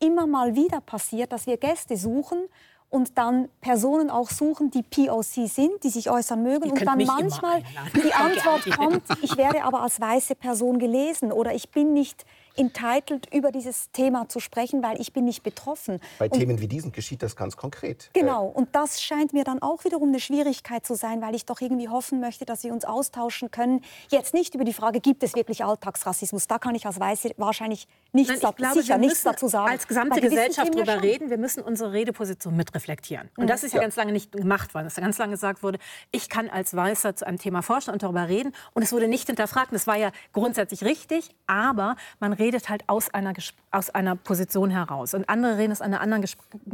[0.00, 2.48] immer mal wieder passiert, dass wir Gäste suchen
[2.90, 6.70] und dann Personen auch suchen, die POC sind, die sich äußern mögen.
[6.70, 7.62] und dann manchmal
[7.94, 12.24] die Antwort kommt, ich werde aber als weiße Person gelesen oder ich bin nicht
[12.56, 16.00] entitled, über dieses Thema zu sprechen, weil ich bin nicht betroffen.
[16.18, 18.10] Bei und Themen wie diesen geschieht das ganz konkret.
[18.12, 21.60] Genau, und das scheint mir dann auch wiederum eine Schwierigkeit zu sein, weil ich doch
[21.60, 23.80] irgendwie hoffen möchte, dass wir uns austauschen können.
[24.10, 26.46] Jetzt nicht über die Frage, gibt es wirklich Alltagsrassismus?
[26.46, 29.70] Da kann ich als Weiße wahrscheinlich nichts, Nein, glaube, sicher nichts dazu sagen.
[29.70, 33.30] Als gesamte Gesellschaft darüber reden, wir müssen unsere Redeposition mitreflektieren.
[33.36, 34.84] Und das ist ja, ja, ganz lange nicht gemacht worden.
[34.84, 35.78] Dass ganz lange gesagt wurde,
[36.12, 38.52] ich kann als Weißer zu einem Thema forschen und darüber reden.
[38.74, 39.72] Und es wurde nicht hinterfragt.
[39.72, 43.32] Und das war ja grundsätzlich richtig, aber man redet redet halt aus einer,
[43.70, 45.14] aus einer Position heraus.
[45.14, 46.24] Und andere reden aus einer anderen,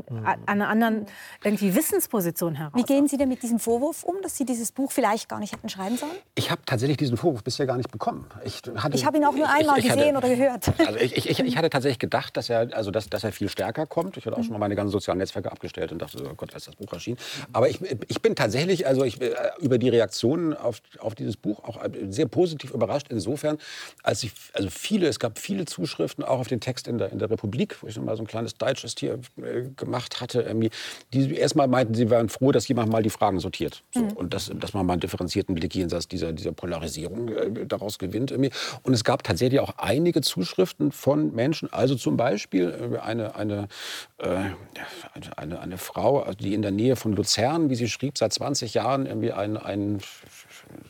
[0.09, 0.27] mhm.
[0.47, 1.07] einer anderen
[1.45, 2.73] irgendwie Wissensposition heraus.
[2.75, 5.53] Wie gehen Sie denn mit diesem Vorwurf um, dass Sie dieses Buch vielleicht gar nicht
[5.53, 6.13] hätten schreiben sollen?
[6.35, 8.27] Ich habe tatsächlich diesen Vorwurf bisher gar nicht bekommen.
[8.45, 8.63] Ich,
[8.93, 10.73] ich habe ihn auch nur einmal ich, ich gesehen hatte, oder gehört.
[10.87, 14.17] Also ich, ich, hatte tatsächlich gedacht, dass er, also dass, dass er viel stärker kommt.
[14.17, 16.65] Ich hatte auch schon mal meine ganzen sozialen Netzwerke abgestellt und dachte, oh Gott, als
[16.65, 17.17] das Buch erschien.
[17.53, 21.63] Aber ich, ich bin tatsächlich, also ich, äh, über die Reaktionen auf, auf dieses Buch
[21.65, 23.07] auch äh, sehr positiv überrascht.
[23.11, 23.59] Insofern,
[24.03, 27.13] als ich, also viele, es gab viele viele Zuschriften, auch auf den Text in der,
[27.13, 30.43] in der Republik, wo ich noch mal so ein kleines Digest hier äh, gemacht hatte.
[30.43, 30.71] Irgendwie,
[31.13, 33.83] die erstmal meinten, sie wären froh, dass jemand mal die Fragen sortiert.
[33.93, 34.13] So, mhm.
[34.13, 38.31] Und dass, dass man mal einen differenzierten Blick jenseits dieser, dieser Polarisierung äh, daraus gewinnt.
[38.31, 38.51] Irgendwie.
[38.83, 43.69] Und es gab tatsächlich auch einige Zuschriften von Menschen, also zum Beispiel äh, eine, eine,
[44.19, 44.51] äh,
[45.37, 49.07] eine, eine Frau, die in der Nähe von Luzern, wie sie schrieb, seit 20 Jahren
[49.07, 50.01] irgendwie ein, ein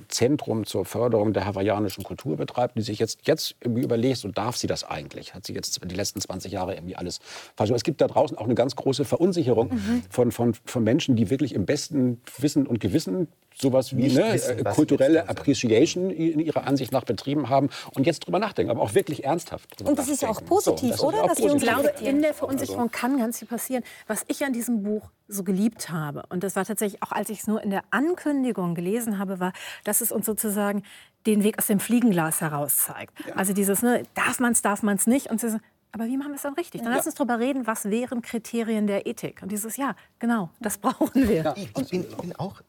[0.09, 4.57] Zentrum zur Förderung der hawaiianischen Kultur betreibt, die sich jetzt, jetzt irgendwie überlegt, so darf
[4.57, 5.35] sie das eigentlich?
[5.35, 7.21] Hat sie jetzt die letzten 20 Jahre irgendwie alles
[7.57, 7.71] falsch?
[7.71, 10.03] Es gibt da draußen auch eine ganz große Verunsicherung mhm.
[10.11, 13.29] von, von, von Menschen, die wirklich im besten Wissen und Gewissen
[13.61, 18.39] sowas wie ne, wissen, kulturelle Appreciation in ihrer Ansicht nach betrieben haben und jetzt drüber
[18.39, 19.83] nachdenken, aber auch wirklich ernsthaft.
[19.83, 21.25] Und das ist ja auch positiv, so, oder?
[21.25, 21.55] Auch positiv.
[21.55, 23.83] Ich glaube, in der Verunsicherung kann ganz viel passieren.
[24.07, 27.41] Was ich an diesem Buch so geliebt habe, und das war tatsächlich auch, als ich
[27.41, 29.53] es nur in der Ankündigung gelesen habe, war,
[29.85, 30.83] dass es uns sozusagen
[31.27, 33.13] den Weg aus dem Fliegenglas heraus zeigt.
[33.27, 33.35] Ja.
[33.35, 35.31] Also dieses, ne, darf man es, darf man es nicht.
[35.31, 35.49] Und so,
[35.93, 36.83] aber wie machen wir es dann richtig?
[36.83, 36.97] Dann ja.
[36.97, 39.43] lass uns darüber reden, was wären Kriterien der Ethik.
[39.43, 41.43] Und dieses, ja, genau, das brauchen wir.
[41.43, 42.63] Ja, ich, bin, ich bin auch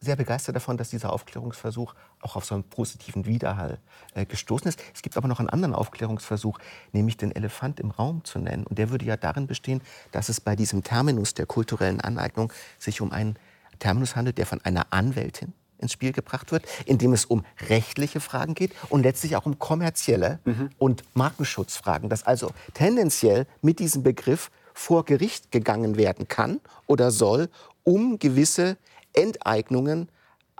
[0.00, 3.78] sehr begeistert davon, dass dieser Aufklärungsversuch auch auf so einen positiven Widerhall
[4.14, 4.82] äh, gestoßen ist.
[4.94, 6.58] Es gibt aber noch einen anderen Aufklärungsversuch,
[6.92, 8.64] nämlich den Elefant im Raum zu nennen.
[8.64, 13.02] Und der würde ja darin bestehen, dass es bei diesem Terminus der kulturellen Aneignung sich
[13.02, 13.36] um einen
[13.78, 18.20] Terminus handelt, der von einer Anwältin ins Spiel gebracht wird, in dem es um rechtliche
[18.20, 20.70] Fragen geht und letztlich auch um kommerzielle mhm.
[20.78, 27.48] und Markenschutzfragen, dass also tendenziell mit diesem Begriff vor Gericht gegangen werden kann oder soll,
[27.82, 28.76] um gewisse
[29.12, 30.10] Enteignungen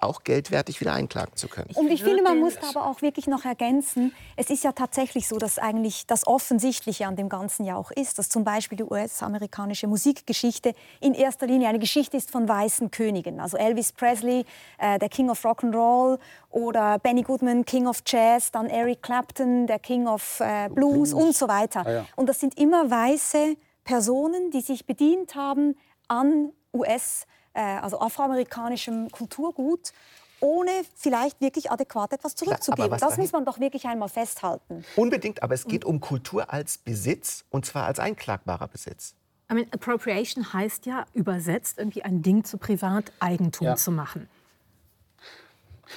[0.00, 1.70] auch geldwertig wieder einklagen zu können.
[1.74, 5.28] Und ich finde, man muss da aber auch wirklich noch ergänzen, es ist ja tatsächlich
[5.28, 8.84] so, dass eigentlich das Offensichtliche an dem Ganzen ja auch ist, dass zum Beispiel die
[8.84, 13.40] US-amerikanische Musikgeschichte in erster Linie eine Geschichte ist von weißen Königen.
[13.40, 14.44] Also Elvis Presley,
[14.78, 19.78] äh, der King of Rock'n'Roll oder Benny Goodman, King of Jazz, dann Eric Clapton, der
[19.78, 21.86] King of äh, Blues, Blues, und so weiter.
[21.86, 22.06] Ah, ja.
[22.16, 25.76] Und das sind immer weiße Personen, die sich bedient haben
[26.08, 29.92] an US- äh, also afroamerikanischem Kulturgut,
[30.40, 32.98] ohne vielleicht wirklich adäquat etwas zurückzugeben.
[32.98, 34.84] das muss man doch wirklich einmal festhalten.
[34.96, 39.14] Unbedingt, aber es geht um Kultur als Besitz und zwar als einklagbarer Besitz.
[39.50, 43.76] I mean, Appropriation heißt ja übersetzt irgendwie ein Ding zu Privateigentum ja.
[43.76, 44.28] zu machen.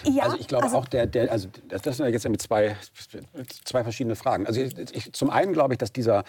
[0.04, 2.76] Ja, also ich glaube also auch, der, der, also das sind ja jetzt mit zwei,
[3.64, 4.48] zwei verschiedene Fragen.
[4.48, 6.24] Also ich, ich, zum einen glaube ich, dass dieser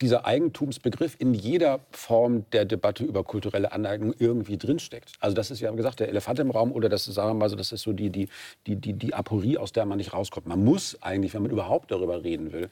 [0.00, 5.12] dieser Eigentumsbegriff in jeder Form der Debatte über kulturelle Aneignung irgendwie drinsteckt.
[5.20, 7.56] Also das ist, ja gesagt, der Elefant im Raum oder das, sagen wir mal so,
[7.56, 8.28] das ist so die, die,
[8.66, 10.46] die, die, die Aporie, aus der man nicht rauskommt.
[10.46, 12.68] Man muss eigentlich, wenn man überhaupt darüber reden will,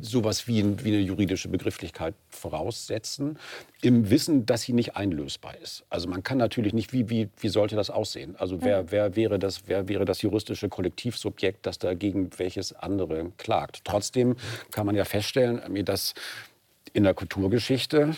[0.00, 3.38] sowas wie, wie eine juridische Begrifflichkeit voraussetzen,
[3.80, 5.84] im Wissen, dass sie nicht einlösbar ist.
[5.90, 8.36] Also man kann natürlich nicht, wie, wie, wie sollte das aussehen?
[8.36, 13.84] Also wer, wer, wäre das, wer wäre das juristische Kollektivsubjekt, das dagegen welches andere klagt?
[13.84, 14.36] Trotzdem
[14.70, 16.14] kann man ja feststellen, dass
[16.92, 18.14] in der Kulturgeschichte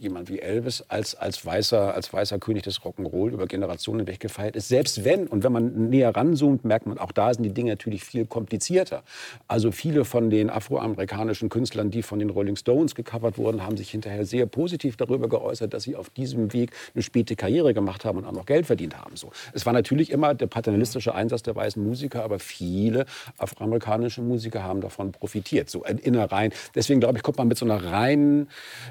[0.00, 4.56] jemand wie Elvis als, als, weißer, als weißer König des Rock'n'Roll über Generationen hinweg gefeiert
[4.56, 4.68] ist.
[4.68, 8.04] Selbst wenn, und wenn man näher ranzoomt, merkt man, auch da sind die Dinge natürlich
[8.04, 9.02] viel komplizierter.
[9.48, 13.90] Also viele von den afroamerikanischen Künstlern, die von den Rolling Stones gecovert wurden, haben sich
[13.90, 18.18] hinterher sehr positiv darüber geäußert, dass sie auf diesem Weg eine späte Karriere gemacht haben
[18.18, 19.16] und auch noch Geld verdient haben.
[19.16, 19.30] So.
[19.52, 23.06] Es war natürlich immer der paternalistische Einsatz der weißen Musiker, aber viele
[23.38, 25.70] afroamerikanische Musiker haben davon profitiert.
[25.70, 26.52] So in Innereien.
[26.74, 28.48] Deswegen glaube ich, kommt man mit so einer reinen,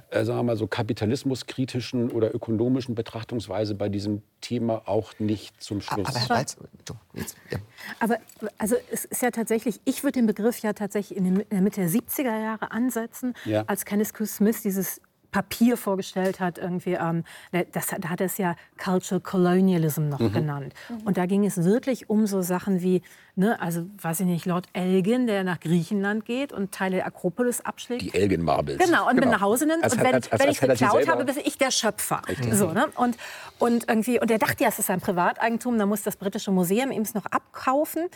[0.09, 5.82] äh, sagen wir mal so kapitalismuskritischen oder ökonomischen Betrachtungsweise bei diesem Thema auch nicht zum
[5.82, 6.07] Schluss.
[6.07, 6.39] Aber,
[7.49, 7.57] ja.
[7.99, 8.18] aber
[8.57, 11.89] also es ist ja tatsächlich, ich würde den Begriff ja tatsächlich in der Mitte der
[11.89, 13.64] 70er Jahre ansetzen, ja.
[13.68, 14.14] als Kenneth.
[14.26, 15.01] Smith dieses
[15.34, 20.31] Papier vorgestellt hat, irgendwie, ähm, das, da hat er es ja Cultural Colonialism noch mhm.
[20.31, 20.73] genannt.
[21.03, 23.01] Und da ging es wirklich um so Sachen wie,
[23.36, 27.61] ne, also weiß ich nicht, Lord Elgin, der nach Griechenland geht und Teile der Akropolis
[27.61, 28.03] abschlägt.
[28.03, 28.77] Die Elgin Marbles.
[28.77, 29.31] Genau, und genau.
[29.31, 29.84] nach Hause nimmt.
[29.84, 32.21] Als, und wenn, als, als, wenn ich geklaut habe, bin ich der Schöpfer.
[32.51, 32.88] So, ne?
[32.95, 33.17] und,
[33.57, 36.91] und, irgendwie, und er dachte ja, es ist ein Privateigentum, da muss das britische Museum
[36.91, 38.07] ihm es noch abkaufen.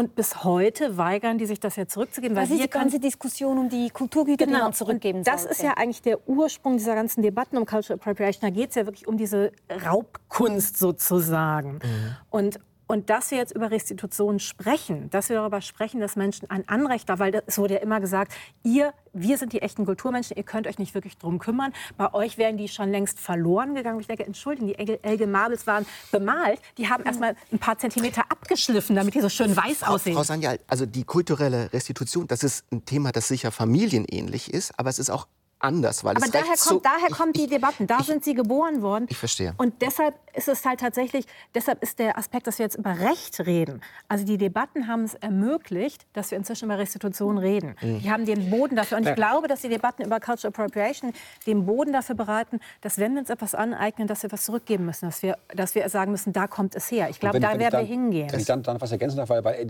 [0.00, 2.34] Und bis heute weigern die sich das ja zurückzugeben.
[2.34, 4.56] Weil das ist die ganze Diskussion um die Kulturgüter, genau.
[4.56, 5.54] die man zurückgeben Das sollte.
[5.54, 8.40] ist ja eigentlich der Ursprung dieser ganzen Debatten um Cultural Appropriation.
[8.40, 9.52] Da geht es ja wirklich um diese
[9.84, 11.72] Raubkunst sozusagen.
[11.72, 12.16] Mhm.
[12.30, 12.60] Und,
[12.90, 17.08] und dass wir jetzt über Restitution sprechen, dass wir darüber sprechen, dass Menschen ein Anrecht
[17.08, 18.32] haben, weil es wurde ja immer gesagt,
[18.64, 21.72] ihr, wir sind die echten Kulturmenschen, ihr könnt euch nicht wirklich drum kümmern.
[21.96, 24.00] Bei euch wären die schon längst verloren gegangen.
[24.00, 26.60] Ich denke, entschuldigen, die Elge Marbles waren bemalt.
[26.78, 30.16] Die haben erst mal ein paar Zentimeter abgeschliffen, damit die so schön weiß aussehen.
[30.16, 34.90] Frau Sanjal, also die kulturelle Restitution, das ist ein Thema, das sicher familienähnlich ist, aber
[34.90, 35.28] es ist auch
[35.60, 36.04] anders.
[36.04, 38.24] Weil Aber es daher, kommt, so, daher ich, kommt die ich, Debatten, da ich, sind
[38.24, 39.06] sie geboren worden.
[39.08, 39.54] Ich verstehe.
[39.58, 43.40] Und deshalb ist es halt tatsächlich, deshalb ist der Aspekt, dass wir jetzt über Recht
[43.40, 43.80] reden.
[44.08, 47.76] Also die Debatten haben es ermöglicht, dass wir inzwischen über Restitution reden.
[47.80, 48.00] Mhm.
[48.00, 48.96] Die haben den Boden dafür.
[48.96, 49.14] Und ich ja.
[49.14, 51.12] glaube, dass die Debatten über Cultural Appropriation
[51.46, 55.06] den Boden dafür bereiten, dass wenn wir uns etwas aneignen, dass wir was zurückgeben müssen.
[55.06, 57.08] Dass wir, dass wir sagen müssen, da kommt es her.
[57.10, 58.30] Ich glaube, da werden wir hingehen.
[58.30, 59.66] Wenn ich dann, dann was ergänzen darf, weil, weil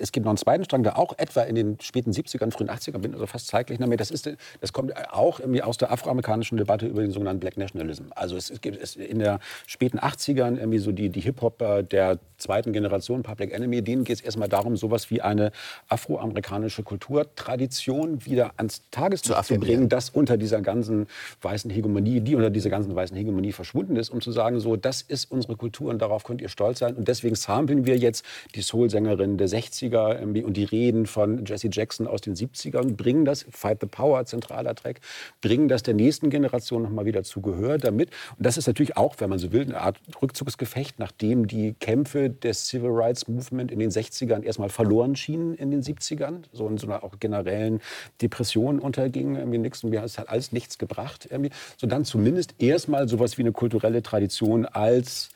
[0.00, 2.98] es gibt noch einen zweiten Strang, der auch etwa in den späten 70ern, frühen 80ern,
[2.98, 4.00] bin also fast zeitgleich damit.
[4.00, 8.04] Das, ist, das kommt auch irgendwie aus der afroamerikanischen Debatte über den sogenannten Black Nationalism.
[8.14, 11.82] Also es, es gibt es in der späten späten 80ern irgendwie so die, die Hip-Hopper
[11.82, 15.52] der zweiten Generation Public Enemy, denen geht es erstmal darum, sowas wie eine
[15.88, 21.06] afroamerikanische Kulturtradition wieder ans Tageslicht zu, bringen, das unter dieser ganzen
[21.40, 25.02] weißen Hegemonie, die unter dieser ganzen weißen Hegemonie verschwunden ist, um zu sagen, so, das
[25.02, 26.94] ist unsere Kultur und darauf könnt ihr stolz sein.
[26.96, 32.06] Und deswegen samplen wir jetzt die Soul-Sängerin der 60er und die Reden von Jesse Jackson
[32.06, 35.00] aus den 70ern, bringen das, Fight the Power, zentraler Track,
[35.40, 38.10] bringen das der nächsten Generation nochmal wieder zu Gehör damit.
[38.36, 42.30] Und das ist natürlich auch, wenn man so will, eine Art Rückzugsgefecht, nachdem die Kämpfe
[42.30, 46.78] des Civil Rights Movement in den 60ern erstmal verloren schienen in den 70ern, so in
[46.78, 47.80] so einer auch generellen
[48.20, 49.36] Depression unterging.
[49.36, 51.28] Irgendwie nichts, hat alles nichts gebracht.
[51.30, 51.50] Irgendwie.
[51.76, 55.30] So dann zumindest erstmal sowas wie eine kulturelle Tradition als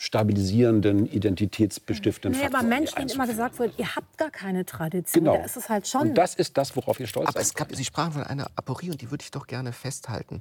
[0.00, 5.24] stabilisierenden, identitätsbestiftenden nee, aber Menschen immer gesagt wird, ihr habt gar keine Tradition.
[5.24, 5.36] Genau.
[5.36, 6.00] Da ist es halt schon.
[6.08, 7.36] Und das ist das, worauf ihr stolz seid.
[7.36, 10.40] Aber es gab, Sie sprachen von einer Aporie und die würde ich doch gerne festhalten.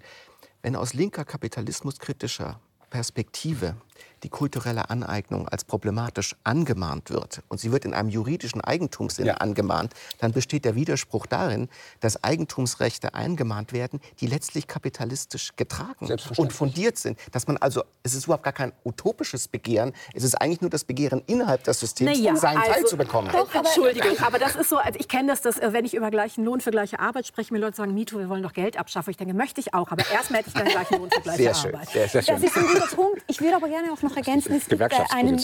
[0.61, 2.57] Wenn aus linker kapitalismuskritischer
[2.89, 3.75] Perspektive
[4.23, 9.33] die kulturelle Aneignung als problematisch angemahnt wird und sie wird in einem juridischen Eigentumssinne ja.
[9.35, 16.53] angemahnt, dann besteht der Widerspruch darin, dass Eigentumsrechte eingemahnt werden, die letztlich kapitalistisch getragen und
[16.53, 17.17] fundiert sind.
[17.31, 20.83] Dass man also, es ist überhaupt gar kein utopisches Begehren, es ist eigentlich nur das
[20.83, 23.29] Begehren innerhalb des Systems, naja, seinen also, Teil zu bekommen.
[23.31, 25.93] Doch, aber, Entschuldigung, aber das ist so, also ich kenne das, dass, äh, wenn ich
[25.93, 28.77] über gleichen Lohn für gleiche Arbeit spreche, mir Leute sagen, Mito, wir wollen doch Geld
[28.77, 29.11] abschaffen.
[29.11, 31.55] Ich denke, möchte ich auch, aber erstmal hätte ich dann gleichen Lohn für gleiche sehr
[31.55, 31.89] Arbeit.
[31.91, 32.35] Schön, sehr, sehr schön.
[32.35, 33.23] Das ist ein guter Punkt.
[33.27, 35.39] Ich würde aber gerne auch noch ergänzen, es gibt äh, einen,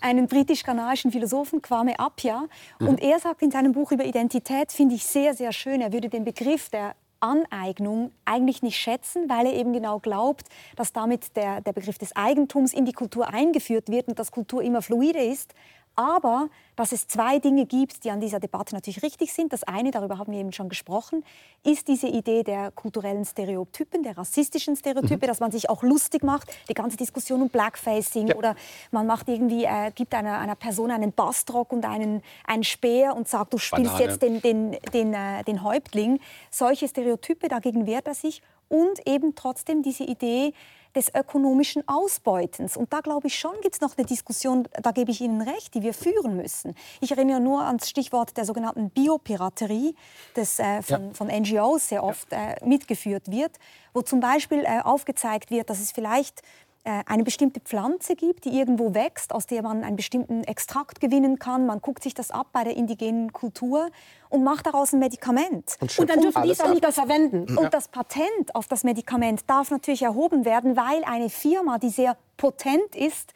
[0.00, 2.48] einen britisch-kanadischen Philosophen, Kwame Appiah,
[2.78, 2.88] mhm.
[2.88, 6.08] und er sagt in seinem Buch über Identität, finde ich sehr, sehr schön, er würde
[6.08, 11.60] den Begriff der Aneignung eigentlich nicht schätzen, weil er eben genau glaubt, dass damit der,
[11.60, 15.54] der Begriff des Eigentums in die Kultur eingeführt wird und dass Kultur immer fluide ist.
[15.94, 19.52] Aber dass es zwei Dinge gibt, die an dieser Debatte natürlich richtig sind.
[19.52, 21.24] Das eine, darüber haben wir eben schon gesprochen,
[21.64, 25.28] ist diese Idee der kulturellen Stereotypen, der rassistischen Stereotype, mhm.
[25.28, 26.50] dass man sich auch lustig macht.
[26.68, 28.36] Die ganze Diskussion um Blackfacing ja.
[28.36, 28.56] oder
[28.90, 33.28] man macht irgendwie, äh, gibt einer, einer Person einen Bastrock und einen, einen Speer und
[33.28, 34.04] sagt, du spielst Banane.
[34.04, 36.20] jetzt den, den, den, äh, den Häuptling.
[36.50, 38.42] Solche Stereotype, dagegen wehrt er sich.
[38.68, 40.54] Und eben trotzdem diese Idee,
[40.94, 42.76] des ökonomischen Ausbeutens.
[42.76, 45.74] Und da glaube ich schon, gibt es noch eine Diskussion, da gebe ich Ihnen recht,
[45.74, 46.74] die wir führen müssen.
[47.00, 49.94] Ich erinnere nur ans Stichwort der sogenannten Biopiraterie,
[50.34, 51.14] das äh, von, ja.
[51.14, 53.52] von, NGOs sehr oft äh, mitgeführt wird,
[53.94, 56.42] wo zum Beispiel äh, aufgezeigt wird, dass es vielleicht
[56.84, 61.64] eine bestimmte Pflanze gibt, die irgendwo wächst, aus der man einen bestimmten Extrakt gewinnen kann.
[61.64, 63.88] Man guckt sich das ab bei der indigenen Kultur
[64.30, 65.76] und macht daraus ein Medikament.
[65.80, 67.56] Und, und dann dürfen die es auch nicht verwenden.
[67.56, 72.16] Und das Patent auf das Medikament darf natürlich erhoben werden, weil eine Firma, die sehr
[72.36, 73.32] potent ist,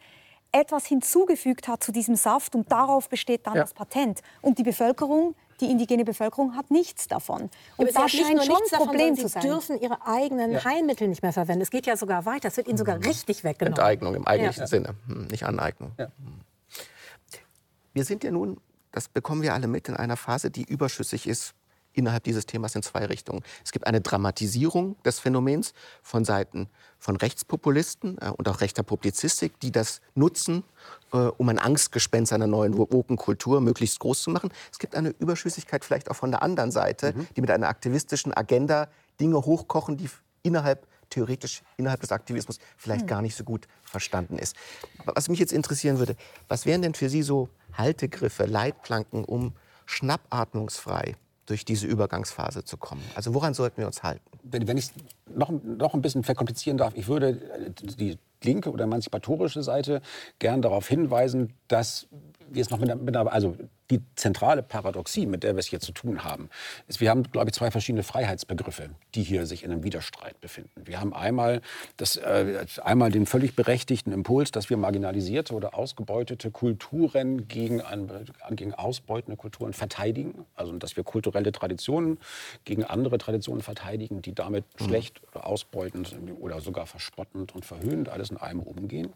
[0.51, 3.61] etwas hinzugefügt hat zu diesem Saft und darauf besteht dann ja.
[3.61, 4.21] das Patent.
[4.41, 7.49] Und die Bevölkerung die indigene Bevölkerung hat nichts davon.
[7.77, 9.41] Und ja, das scheint schon ein Problem davon, zu sein.
[9.41, 10.63] Sie dürfen ihre eigenen ja.
[10.63, 11.61] Heilmittel nicht mehr verwenden.
[11.61, 12.47] Es geht ja sogar weiter.
[12.49, 13.03] Es wird ihnen sogar mhm.
[13.03, 13.77] richtig weggenommen.
[13.77, 14.67] Enteignung im eigentlichen ja.
[14.67, 15.91] Sinne, hm, nicht Aneignung.
[17.93, 18.59] Wir sind ja nun,
[18.91, 21.53] das bekommen wir alle mit, in einer Phase, die überschüssig ist
[21.97, 23.43] innerhalb dieses Themas in zwei Richtungen.
[23.65, 26.69] Es gibt eine Dramatisierung des Phänomens von Seiten
[26.99, 30.63] von Rechtspopulisten äh, und auch rechter Publizistik, die das nutzen,
[31.13, 34.51] äh, um ein Angstgespenst einer neuen Wokenkultur möglichst groß zu machen.
[34.71, 37.27] Es gibt eine Überschüssigkeit vielleicht auch von der anderen Seite, mhm.
[37.35, 38.87] die mit einer aktivistischen Agenda
[39.19, 40.09] Dinge hochkochen, die
[40.43, 43.07] innerhalb theoretisch innerhalb des Aktivismus vielleicht mhm.
[43.07, 44.55] gar nicht so gut verstanden ist.
[45.05, 46.15] Was mich jetzt interessieren würde,
[46.47, 49.53] was wären denn für Sie so Haltegriffe, Leitplanken, um
[49.85, 51.15] schnappatmungsfrei
[51.47, 53.01] durch diese Übergangsphase zu kommen?
[53.15, 54.23] Also woran sollten wir uns halten?
[54.43, 54.93] Wenn, wenn ich es
[55.35, 57.41] noch, noch ein bisschen verkomplizieren darf, ich würde
[57.97, 60.01] die linke oder emanzipatorische Seite
[60.37, 62.07] gern darauf hinweisen, dass
[62.49, 63.57] wir es noch mit einer also
[63.89, 66.49] die zentrale Paradoxie, mit der wir es hier zu tun haben,
[66.87, 70.81] ist, wir haben, glaube ich, zwei verschiedene Freiheitsbegriffe, die hier sich in einem Widerstreit befinden.
[70.85, 71.61] Wir haben einmal,
[71.95, 78.11] das, äh, einmal den völlig berechtigten Impuls, dass wir marginalisierte oder ausgebeutete Kulturen gegen, an,
[78.51, 80.45] gegen ausbeutende Kulturen verteidigen.
[80.55, 82.17] Also, dass wir kulturelle Traditionen
[82.65, 84.85] gegen andere Traditionen verteidigen, die damit mhm.
[84.85, 89.13] schlecht oder ausbeutend oder sogar verspottend und verhöhnend alles in einem umgehen.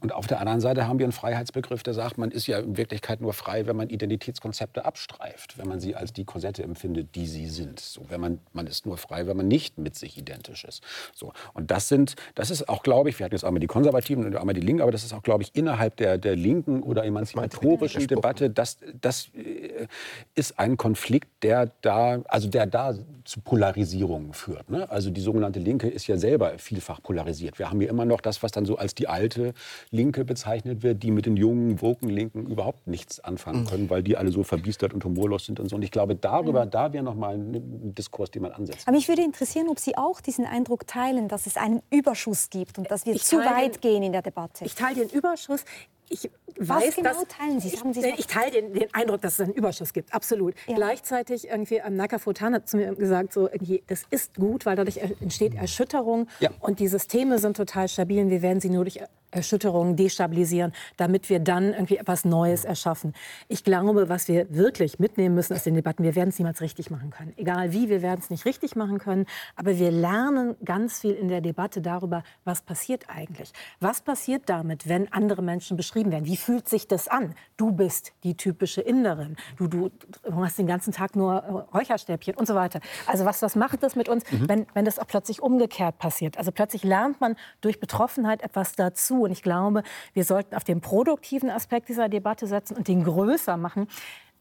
[0.00, 2.76] Und auf der anderen Seite haben wir einen Freiheitsbegriff, der sagt, man ist ja in
[2.76, 7.14] Wirklichkeit nur frei, wenn man Identität Identitätskonzepte abstreift, wenn man sie als die Korsette empfindet,
[7.14, 7.80] die sie sind.
[7.80, 10.82] So, wenn man, man ist nur frei, wenn man nicht mit sich identisch ist.
[11.14, 14.24] So, und das sind, das ist auch, glaube ich, wir hatten jetzt einmal die Konservativen
[14.24, 17.04] und einmal die Linken, aber das ist auch, glaube ich, innerhalb der, der linken oder
[17.04, 19.86] emanzipatorischen Debatte, das, das äh,
[20.34, 22.94] ist ein Konflikt, der da, also der da
[23.24, 24.70] zu Polarisierungen führt.
[24.70, 24.90] Ne?
[24.90, 27.58] Also die sogenannte Linke ist ja selber vielfach polarisiert.
[27.58, 29.54] Wir haben hier immer noch das, was dann so als die alte
[29.90, 34.08] Linke bezeichnet wird, die mit den jungen, woken Linken überhaupt nichts anfangen können, weil weil
[34.08, 35.76] die alle so verbiestert und humorlos sind und so.
[35.76, 38.86] Und ich glaube, darüber, da wäre noch mal ein Diskurs, den man ansetzt.
[38.86, 42.78] Aber mich würde interessieren, ob Sie auch diesen Eindruck teilen, dass es einen Überschuss gibt
[42.78, 44.64] und dass wir Ich zu weit den- gehen in der Debatte.
[44.64, 45.64] Ich teile den Überschuss.
[46.08, 46.28] Ich
[46.58, 47.68] Was weiß, genau dass, teilen Sie?
[47.70, 50.54] Sagen Sie ich, ich teile den, den Eindruck, dass es einen Überschuss gibt, absolut.
[50.66, 50.74] Ja.
[50.74, 54.76] Gleichzeitig irgendwie, ähm, Naka Fotan hat zu mir gesagt, so irgendwie, das ist gut, weil
[54.76, 56.50] dadurch entsteht Erschütterung Ja.
[56.60, 58.98] und die Systeme sind total stabil und wir werden sie nur durch
[59.32, 63.14] Erschütterungen destabilisieren, damit wir dann irgendwie etwas Neues erschaffen.
[63.48, 66.90] Ich glaube, was wir wirklich mitnehmen müssen aus den Debatten, wir werden es niemals richtig
[66.90, 67.32] machen können.
[67.36, 69.26] Egal wie, wir werden es nicht richtig machen können,
[69.56, 73.52] aber wir lernen ganz viel in der Debatte darüber, was passiert eigentlich.
[73.80, 76.26] Was passiert damit, wenn andere Menschen beschrieben werden?
[76.26, 77.34] Wie fühlt sich das an?
[77.56, 79.36] Du bist die typische Inderin.
[79.56, 79.90] Du, du,
[80.36, 82.80] hast den ganzen Tag nur äh, Räucherstäbchen und so weiter.
[83.06, 86.38] Also was, was macht das mit uns, wenn, wenn das auch plötzlich umgekehrt passiert?
[86.38, 89.21] Also plötzlich lernt man durch Betroffenheit etwas dazu.
[89.24, 89.82] Und ich glaube,
[90.14, 93.88] wir sollten auf den produktiven Aspekt dieser Debatte setzen und den größer machen.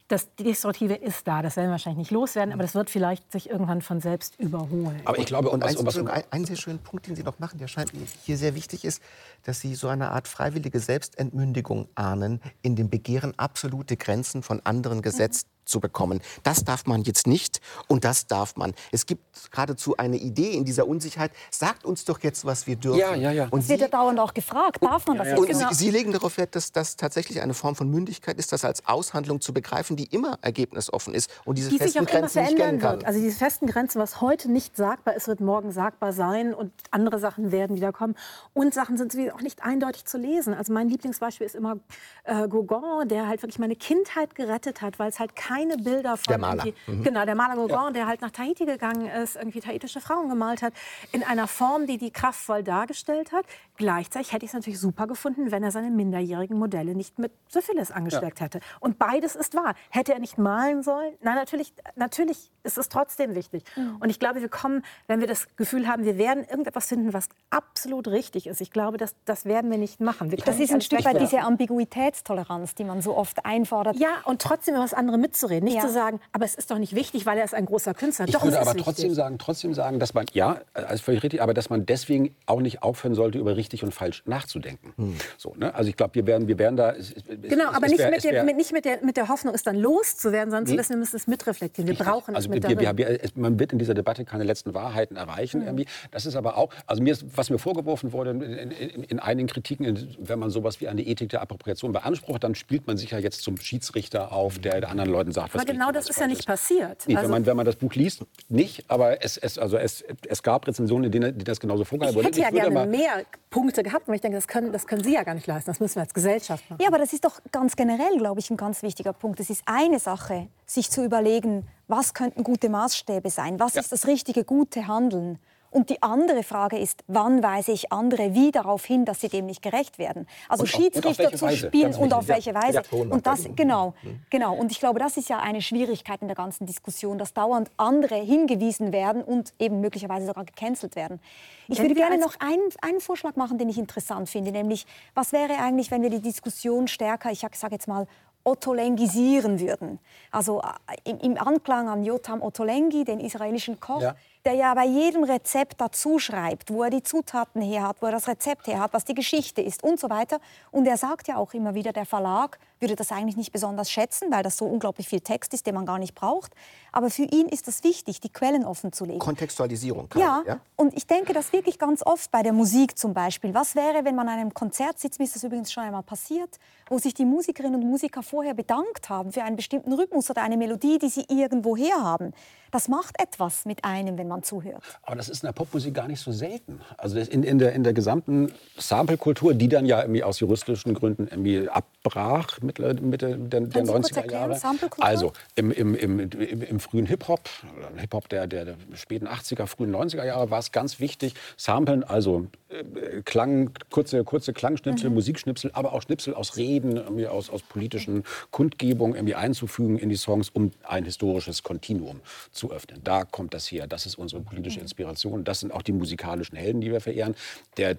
[0.07, 3.49] Das Destruktive ist da, das werden wir wahrscheinlich nicht loswerden, aber das wird vielleicht sich
[3.49, 4.99] irgendwann von selbst überholen.
[5.05, 7.39] Aber ich glaube, Und was, eins, was, ein, einen sehr schönen Punkt, den Sie noch
[7.39, 9.01] machen, der scheint mir hier sehr wichtig ist,
[9.43, 15.01] dass Sie so eine Art freiwillige Selbstentmündigung ahnen, in dem Begehren, absolute Grenzen von anderen
[15.01, 16.21] gesetzt zu bekommen.
[16.43, 18.73] Das darf man jetzt nicht und das darf man.
[18.91, 21.31] Es gibt geradezu eine Idee in dieser Unsicherheit.
[21.49, 22.99] Sagt uns doch jetzt, was wir dürfen.
[22.99, 23.47] Ja, ja, ja.
[23.49, 25.39] Und Es wird ja dauernd auch gefragt, darf man das jetzt?
[25.39, 25.69] und Genau.
[25.69, 28.85] Sie, Sie legen darauf Wert, dass das tatsächlich eine Form von Mündigkeit ist, das als
[28.87, 32.57] Aushandlung zu begreifen, die immer ergebnisoffen ist und diese die sich festen Grenzen nicht kennen
[32.57, 32.97] verändern kann.
[32.99, 33.05] wird.
[33.05, 37.19] Also diese festen Grenzen, was heute nicht sagbar ist, wird morgen sagbar sein und andere
[37.19, 38.15] Sachen werden wieder kommen.
[38.53, 40.53] Und Sachen sind auch nicht eindeutig zu lesen.
[40.53, 41.77] Also mein Lieblingsbeispiel ist immer
[42.25, 46.23] äh, Gauguin, der halt wirklich meine Kindheit gerettet hat, weil es halt keine Bilder von
[46.27, 46.65] Der Maler.
[46.65, 50.61] irgendwie- Genau, der Maler Gauguin, der halt nach Tahiti gegangen ist, irgendwie tahititische Frauen gemalt
[50.61, 50.73] hat,
[51.11, 53.45] in einer Form, die die kraftvoll dargestellt hat.
[53.77, 57.91] Gleichzeitig hätte ich es natürlich super gefunden, wenn er seine minderjährigen Modelle nicht mit Syphilis
[57.91, 58.59] angesteckt hätte.
[58.79, 59.75] Und beides ist wahr.
[59.89, 61.13] Hätte er nicht malen sollen?
[61.21, 63.63] Nein, natürlich, natürlich ist es trotzdem wichtig.
[63.99, 67.29] Und ich glaube, wir kommen, wenn wir das Gefühl haben, wir werden irgendetwas finden, was
[67.49, 68.61] absolut richtig ist.
[68.61, 70.29] Ich glaube, das, das werden wir nicht machen.
[70.31, 73.95] Wir Das ist ein Stück weit diese Ambiguitätstoleranz, die man so oft einfordert.
[73.97, 75.17] Ja, und trotzdem über das andere
[75.51, 75.65] mitzureden.
[75.65, 75.87] Nicht Ja.
[75.87, 78.25] zu sagen, aber es ist doch nicht wichtig, weil er ist ein großer Künstler.
[78.27, 78.83] Ich doch, würde aber wichtig.
[78.83, 80.59] trotzdem sagen, trotzdem sagen, dass man, ja,
[80.91, 84.23] ist völlig richtig, aber dass man deswegen auch nicht aufhören sollte, über richtig und falsch
[84.25, 84.93] nachzudenken.
[85.37, 85.73] So, ne?
[85.75, 86.91] Also ich glaube, wir werden, wir werden da...
[86.91, 89.03] Es, es, Genau, es, aber es nicht, wär- mit der, wär- mit, nicht mit, der,
[89.03, 90.79] mit der Hoffnung, es dann loszuwerden, sondern zu Nee.
[90.79, 91.87] wissen, wir müssen es mitreflektieren.
[91.89, 92.97] Wir brauchen also es mit wir, wir, darin.
[92.97, 95.61] wir, man wird in dieser Debatte keine letzten Wahrheiten erreichen.
[95.63, 95.85] Irgendwie.
[96.11, 99.19] Das ist aber auch, also mir ist, was mir vorgeworfen wurde in, in, in, in
[99.19, 102.97] einigen Kritiken, in- wenn man sowas wie eine Ethik der Appropriation beansprucht, dann spielt man
[102.97, 106.09] sich ja jetzt zum Schiedsrichter auf, der den anderen Leuten sagt, was aber genau das
[106.09, 107.03] ist ja nicht passiert.
[107.07, 110.03] Nee, Also- wenn, man, wenn man das Buch liest, nicht, aber es, es, also es,
[110.27, 112.43] es gab Rezensionen, in denen die das genauso vorgehalten ich wurden.
[112.43, 115.23] hätte ja gerne mehr Punkte gehabt, aber ich denke, das können, das können Sie ja
[115.23, 115.69] gar nicht leisten.
[115.69, 116.81] Das müssen wir als Gesellschaft machen.
[116.81, 119.39] Ja, aber das ist doch ganz generell, glaube ich, ein ganz wichtiger Punkt.
[119.39, 124.07] Es ist eine Sache, sich zu überlegen, was könnten gute Maßstäbe sein, was ist das
[124.07, 125.37] richtige, gute Handeln.
[125.71, 129.45] Und die andere Frage ist, wann weise ich andere wie darauf hin, dass sie dem
[129.45, 130.27] nicht gerecht werden?
[130.49, 131.67] Also Und auf- und auf Schiedsrichter zu Weise?
[131.67, 132.83] spielen und auf welche Weise.
[132.91, 133.93] Und das, genau,
[134.29, 134.53] genau.
[134.53, 138.15] Und ich glaube, das ist ja eine Schwierigkeit in der ganzen Diskussion, dass dauernd andere
[138.15, 141.21] hingewiesen werden und eben möglicherweise sogar gecancelt werden.
[141.69, 145.31] Ich Wenn würde gerne noch einen, einen Vorschlag machen, den ich interessant finde, nämlich was
[145.31, 148.07] wäre eigentlich, wenn wir die Diskussion stärker, ich sage jetzt mal,
[148.43, 149.99] otolengisieren würden.
[150.31, 154.15] Also äh, im, im Anklang an Jotam Ottolenghi, den israelischen Koch, Ja.
[154.45, 158.11] Der ja bei jedem Rezept dazu schreibt, wo er die Zutaten her hat, wo er
[158.11, 160.39] das Rezept her hat, was die Geschichte ist und so weiter.
[160.71, 164.31] Und er sagt ja auch immer wieder, der Verlag würde das eigentlich nicht besonders schätzen,
[164.31, 166.53] weil das so unglaublich viel Text ist, den man gar nicht braucht.
[166.91, 169.19] Aber für ihn ist das wichtig, die Quellen offen zu legen.
[169.19, 170.09] Kontextualisierung.
[170.09, 170.59] Karl, Ja, ja?
[170.75, 173.53] und ich denke das wirklich ganz oft bei der Musik zum Beispiel.
[173.53, 176.59] Was wäre, wenn man an einem Konzert sitzt, mir ist das übrigens schon einmal passiert,
[176.89, 180.57] wo sich die Musikerinnen und Musiker vorher bedankt haben für einen bestimmten Rhythmus oder eine
[180.57, 182.33] Melodie, die sie irgendwo her haben.
[182.71, 184.81] Das macht etwas mit einem, wenn man zuhört.
[185.03, 186.79] Aber das ist in der Popmusik gar nicht so selten.
[186.97, 191.27] Also in, in, der, in der gesamten Sample-Kultur, die dann ja irgendwie aus juristischen Gründen
[191.27, 194.59] irgendwie abbrach Mitte, Mitte der, der Kannst du kurz 90er erklären, Jahre.
[194.59, 195.05] Samplekultur?
[195.05, 197.49] Also im, im, im, im, im frühen Hip-Hop,
[197.97, 202.47] Hip-Hop der, der, der späten 80er, frühen 90er Jahre, war es ganz wichtig, Samplen, also
[202.69, 205.15] äh, Klang, kurze, kurze Klangschnipsel, Mhm.
[205.15, 210.17] Musikschnipsel, aber auch Schnipsel aus Reden, irgendwie aus, aus politischen Kundgebungen irgendwie einzufügen in die
[210.17, 212.19] Songs, um ein historisches Kontinuum
[212.51, 213.01] zu öffnen.
[213.03, 213.87] Da kommt das her.
[213.87, 214.83] Das ist unsere politische Mhm.
[214.83, 215.43] Inspiration.
[215.43, 217.35] Das sind auch die musikalischen Helden, die wir verehren.
[217.77, 217.97] Der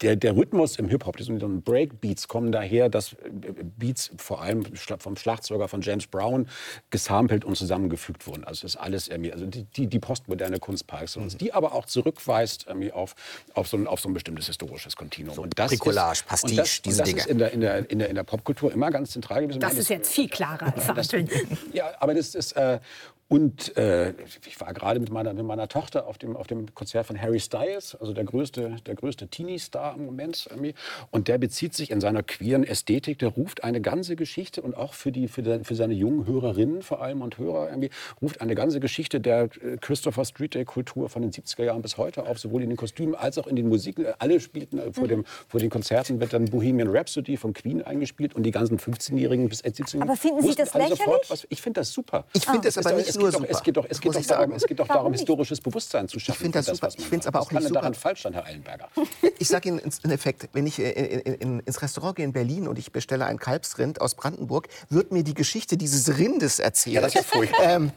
[0.00, 3.16] der, der Rhythmus im Hip-Hop, diese Breakbeats kommen daher, dass äh,
[3.76, 4.64] Beats vor allem
[4.98, 6.48] vom Schlagzeuger von James Brown
[6.90, 8.44] gesampelt und zusammengefügt wurden.
[8.44, 11.72] Also das ist alles irgendwie, also die, die, die postmoderne Kunst par excellence, die aber
[11.72, 13.14] auch zurückweist irgendwie auf,
[13.54, 15.34] auf, so ein, auf so ein bestimmtes historisches Kontinuum.
[15.34, 17.20] So und das Bricolage, ist, Pastiche, das, diese das Dinge.
[17.20, 19.60] ist in der, in, der, in, der, in der Popkultur immer ganz zentral gewesen.
[19.60, 21.28] Das ist jetzt viel klarer als Sammeln.
[21.72, 22.78] Ja, aber das ist, äh,
[23.28, 24.14] und äh,
[24.46, 27.40] ich war gerade mit meiner, mit meiner Tochter auf dem, auf dem Konzert von Harry
[27.40, 30.46] Styles, also der größte, der größte Teenie-Star im Moment.
[30.48, 30.74] Irgendwie.
[31.10, 34.94] Und der bezieht sich in seiner queeren Ästhetik, der ruft eine ganze Geschichte und auch
[34.94, 37.90] für, die, für, die, für seine jungen Hörerinnen vor allem und Hörer irgendwie,
[38.22, 42.26] ruft eine ganze Geschichte der äh, Christopher Street Day-Kultur von den 70er Jahren bis heute
[42.26, 44.06] auf, sowohl in den Kostümen als auch in den Musiken.
[44.20, 48.36] Alle spielten äh, vor, dem, vor den Konzerten, wird dann Bohemian Rhapsody von Queen eingespielt
[48.36, 50.98] und die ganzen 15-Jährigen bis 17 Aber finden Sie das lächerlich?
[50.98, 52.24] Sofort, was, ich finde das super.
[52.32, 53.50] Ich finde es aber nicht es nur geht doch, super.
[53.50, 56.36] Es geht doch, es geht doch darum, es geht doch darum historisches Bewusstsein zu schaffen.
[56.36, 56.88] Ich finde das super.
[56.88, 57.74] man Ich finde es aber auch nicht super.
[57.74, 58.88] daran falsch sein, Herr Eilenberger?
[59.38, 62.68] Ich sage Ihnen in Effekt, wenn ich äh, in, in, ins Restaurant gehe in Berlin
[62.68, 66.94] und ich bestelle ein Kalbsrind aus Brandenburg, wird mir die Geschichte dieses Rindes erzählt.
[66.94, 67.92] Ja, das ist furchtbar.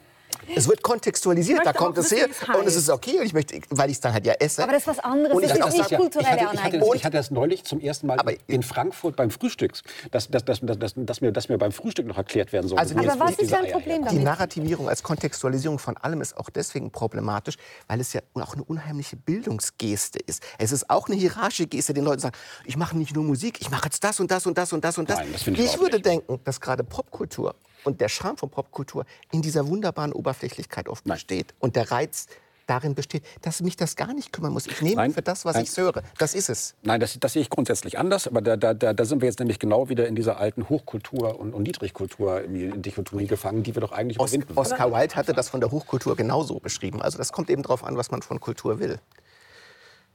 [0.56, 2.28] Es wird kontextualisiert, da kommt es her
[2.58, 4.64] und es ist okay und ich möchte, weil ich es dann halt ja esse.
[4.64, 5.36] Aber das ist was anderes.
[5.36, 6.96] Und ich Das ist nicht sagen, kulturelle ich, hatte, ich, hatte, Aneignung.
[6.96, 9.74] ich hatte das neulich zum ersten Mal Aber- in Frankfurt beim Frühstück,
[10.12, 12.78] dass, dass, dass, dass, dass, dass, mir, dass mir beim Frühstück noch erklärt werden soll.
[12.80, 14.04] Also Aber was ist ein Eier Problem herkommen.
[14.04, 14.24] Die damit?
[14.24, 17.56] Narrativierung als Kontextualisierung von allem ist auch deswegen problematisch,
[17.88, 20.44] weil es ja auch eine unheimliche Bildungsgeste ist.
[20.58, 22.36] Es ist auch eine hierarchische Geste, den Leuten sagen,
[22.66, 24.98] ich mache nicht nur Musik, ich mache jetzt das und das und das und das
[24.98, 25.18] und das.
[25.20, 26.06] Nein, das finde ich ich würde nicht.
[26.06, 31.16] denken, dass gerade Popkultur und der Charme von Popkultur in dieser wunderbaren Oberflächlichkeit oft Nein.
[31.16, 31.54] besteht.
[31.60, 32.28] Und der Reiz
[32.70, 34.68] darin besteht, dass mich das gar nicht kümmern muss.
[34.68, 35.66] Ich nehme Nein, für das, was nein.
[35.66, 36.04] ich höre.
[36.18, 36.76] Das ist es.
[36.84, 38.28] Nein, das, das sehe ich grundsätzlich anders.
[38.28, 41.54] Aber da, da, da, sind wir jetzt nämlich genau wieder in dieser alten Hochkultur und,
[41.54, 45.50] und Niedrigkultur in Dichotomie gefangen, die wir doch eigentlich Os überwinden Oscar Wilde hatte das
[45.50, 47.02] von der Hochkultur genauso beschrieben.
[47.02, 49.00] Also das kommt eben darauf an, was man von Kultur will.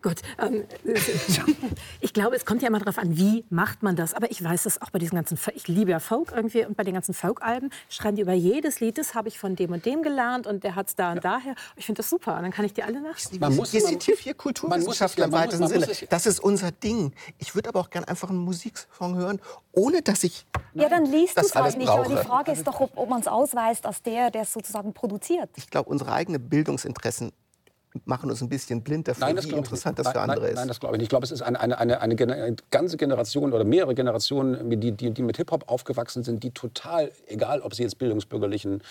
[0.05, 0.65] Gut, ähm,
[2.01, 4.13] ich glaube, es kommt ja immer darauf an, wie macht man das.
[4.13, 6.85] Aber ich weiß es auch bei diesen ganzen, ich liebe ja Folk irgendwie und bei
[6.85, 10.03] den ganzen Folk-Alben schreiben die über jedes Lied, das habe ich von dem und dem
[10.03, 11.55] gelernt und der hat es da und daher.
[11.77, 13.17] Ich finde das super und dann kann ich die alle nach.
[13.41, 15.89] Man muss- Hier man- sind hier Kulturwissenschaftler ja, im weitesten Sinne.
[16.11, 17.15] Das ist unser Ding.
[17.39, 19.41] Ich würde aber auch gerne einfach einen Musiksong hören,
[19.73, 20.45] ohne dass ich
[20.75, 21.89] Ja, dann liest du das es halt nicht.
[21.89, 22.15] Aber brauche.
[22.21, 25.49] die Frage ist doch, ob, ob man es ausweist als der, der es sozusagen produziert.
[25.57, 27.33] Ich glaube, unsere eigenen Bildungsinteressen
[28.05, 30.07] machen uns ein bisschen blind dafür, Nein, das wie glaube ich interessant nicht.
[30.07, 30.59] das für nein, andere nein, ist.
[30.59, 31.05] Nein, das glaube ich nicht.
[31.05, 35.11] Ich glaube, es ist eine, eine, eine, eine, ganze Generation oder mehrere Generationen, die, die,
[35.11, 38.83] die mit Hip-Hop aufgewachsen sind, die total, egal ob sie jetzt bildungsbürgerlichen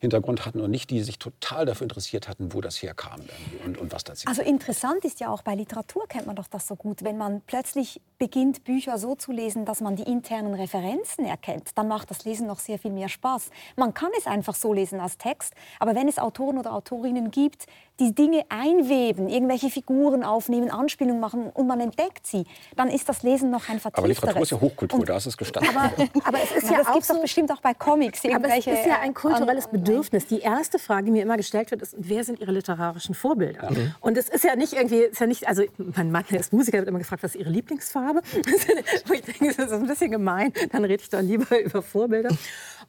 [0.00, 3.20] Hintergrund hatten oder nicht, die sich total dafür interessiert hatten, wo das herkam
[3.64, 6.66] und, und was da Also interessant ist ja auch, bei Literatur kennt man doch das
[6.66, 7.04] so gut.
[7.04, 11.88] Wenn man plötzlich beginnt, Bücher so zu lesen, dass man die internen Referenzen erkennt, dann
[11.88, 13.50] macht das Lesen noch sehr viel mehr Spaß.
[13.76, 17.66] Man kann es einfach so lesen als Text, aber wenn es Autoren oder Autorinnen gibt,
[17.98, 22.44] die Dinge einweben, irgendwelche Figuren aufnehmen, Anspielungen machen und man entdeckt sie,
[22.76, 23.98] dann ist das Lesen noch ein vertiefteres.
[23.98, 25.74] Aber Literatur ist ja Hochkultur, Und- da ist es gestanden.
[25.76, 25.90] Aber,
[26.24, 28.20] aber es ist Na, ja das auch gibt es so, doch bestimmt auch bei Comics.
[28.24, 30.26] aber es irgendwelche, ist ja ein kulturelles Bedürfnis.
[30.26, 33.70] Die erste Frage, die mir immer gestellt wird, ist, wer sind Ihre literarischen Vorbilder?
[34.00, 36.78] Und es ist ja nicht irgendwie, ist ja nicht, also mein Mann, der ist Musiker,
[36.78, 38.20] wird immer gefragt, was ist Ihre Lieblingsfarbe?
[39.06, 42.30] Wo ich denke, das ist ein bisschen gemein, dann rede ich doch lieber über Vorbilder.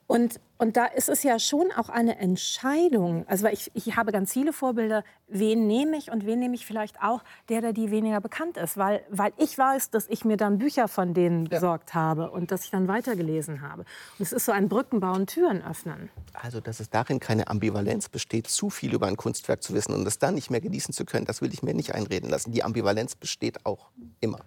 [0.07, 3.25] Und, und da ist es ja schon auch eine Entscheidung.
[3.27, 6.65] Also weil ich, ich habe ganz viele Vorbilder, wen nehme ich und wen nehme ich
[6.65, 8.77] vielleicht auch, der, der die weniger bekannt ist.
[8.77, 12.63] Weil, weil ich weiß, dass ich mir dann Bücher von denen besorgt habe und dass
[12.63, 13.81] ich dann weitergelesen habe.
[13.81, 16.09] Und es ist so ein Brückenbau und Türen öffnen.
[16.31, 20.07] Also, dass es darin keine Ambivalenz besteht, zu viel über ein Kunstwerk zu wissen und
[20.07, 22.53] es dann nicht mehr genießen zu können, das will ich mir nicht einreden lassen.
[22.53, 23.89] Die Ambivalenz besteht auch
[24.21, 24.39] immer.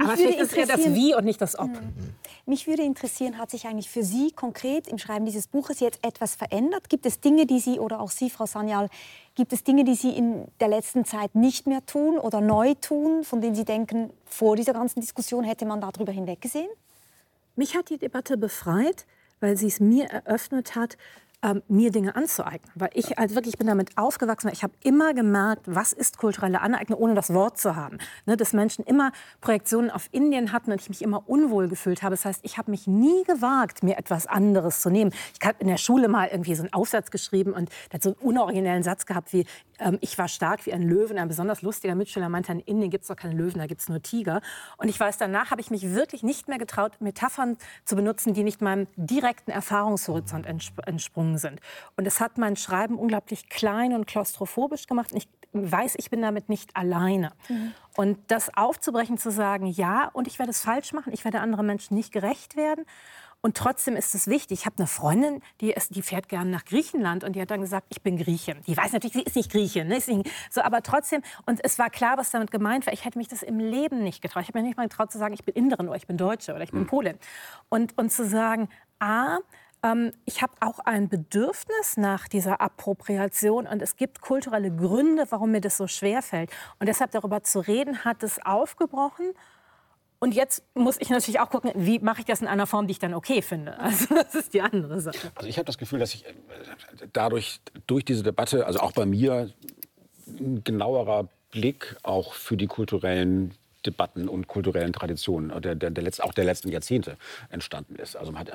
[0.00, 1.70] Aber würde vielleicht ist eher das Wie und nicht das Ob.
[2.46, 6.34] Mich würde interessieren, hat sich eigentlich für Sie konkret im Schreiben dieses Buches jetzt etwas
[6.34, 6.88] verändert?
[6.88, 8.88] Gibt es Dinge, die Sie oder auch Sie, Frau Sanyal,
[9.34, 13.24] gibt es Dinge, die Sie in der letzten Zeit nicht mehr tun oder neu tun,
[13.24, 16.70] von denen Sie denken, vor dieser ganzen Diskussion hätte man darüber hinweggesehen?
[17.56, 19.06] Mich hat die Debatte befreit,
[19.40, 20.96] weil sie es mir eröffnet hat,
[21.42, 22.70] ähm, mir Dinge anzueignen.
[22.74, 26.60] Weil ich halt wirklich ich bin damit aufgewachsen, ich habe immer gemerkt, was ist kulturelle
[26.60, 27.98] Aneignung, ohne das Wort zu haben.
[28.26, 32.14] Ne, dass Menschen immer Projektionen auf Indien hatten und ich mich immer unwohl gefühlt habe.
[32.14, 35.12] Das heißt, ich habe mich nie gewagt, mir etwas anderes zu nehmen.
[35.40, 38.18] Ich habe in der Schule mal irgendwie so einen Aufsatz geschrieben und der so einen
[38.18, 39.46] unoriginellen Satz gehabt wie,
[39.78, 41.14] ähm, ich war stark wie ein Löwe.
[41.14, 43.80] Und ein besonders lustiger Mitschüler meinte, in Indien gibt es doch keine Löwen, da gibt
[43.80, 44.40] es nur Tiger.
[44.76, 48.44] Und ich weiß, danach habe ich mich wirklich nicht mehr getraut, Metaphern zu benutzen, die
[48.44, 50.80] nicht meinem direkten Erfahrungshorizont entsp
[51.30, 51.60] entsprungen sind.
[51.96, 55.12] Und es hat mein Schreiben unglaublich klein und klaustrophobisch gemacht.
[55.12, 57.32] Und ich weiß, ich bin damit nicht alleine.
[57.96, 61.66] Und das aufzubrechen, zu sagen, ja, und ich werde es falsch machen, ich werde anderen
[61.66, 62.84] Menschen nicht gerecht werden.
[63.42, 64.60] Und trotzdem ist es wichtig.
[64.60, 67.62] Ich habe eine Freundin, die, ist, die fährt gerne nach Griechenland und die hat dann
[67.62, 68.60] gesagt, ich bin Griechin.
[68.66, 69.88] Die weiß natürlich, sie ist nicht Griechin.
[69.88, 69.98] Ne?
[70.50, 72.92] So, aber trotzdem, und es war klar, was damit gemeint war.
[72.92, 74.42] Ich hätte mich das im Leben nicht getraut.
[74.42, 76.52] Ich habe mir nicht mal getraut zu sagen, ich bin Inderin oder ich bin Deutsche
[76.52, 76.86] oder ich bin hm.
[76.86, 77.18] Polin.
[77.70, 78.68] Und, und zu sagen,
[78.98, 79.38] A,
[79.82, 85.52] ähm, ich habe auch ein Bedürfnis nach dieser Appropriation und es gibt kulturelle Gründe, warum
[85.52, 86.50] mir das so schwer fällt.
[86.78, 89.32] Und deshalb darüber zu reden, hat es aufgebrochen.
[90.18, 92.92] Und jetzt muss ich natürlich auch gucken, wie mache ich das in einer Form, die
[92.92, 93.78] ich dann okay finde.
[93.80, 95.32] Also das ist die andere Sache.
[95.34, 96.34] Also ich habe das Gefühl, dass ich äh,
[97.12, 99.50] dadurch durch diese Debatte, also auch bei mir,
[100.26, 103.54] ein genauerer Blick auch für die kulturellen
[103.86, 107.16] Debatten und kulturellen Traditionen der, der, der letzten, auch der letzten Jahrzehnte
[107.48, 108.16] entstanden ist.
[108.16, 108.50] Also man hat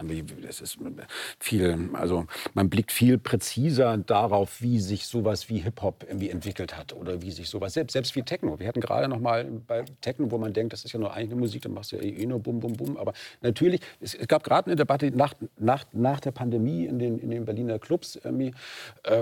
[0.48, 0.78] es ist
[1.40, 6.78] viel, also man blickt viel präziser darauf, wie sich sowas wie Hip Hop irgendwie entwickelt
[6.78, 8.60] hat oder wie sich sowas selbst selbst wie Techno.
[8.60, 11.32] Wir hatten gerade noch mal bei Techno, wo man denkt, das ist ja nur eigentlich
[11.32, 12.98] eine Musik, dann machst du ja eh nur bum bum bum.
[12.98, 17.18] Aber natürlich, es, es gab gerade eine Debatte nach, nach, nach der Pandemie in den,
[17.20, 18.52] in den Berliner Clubs, äh,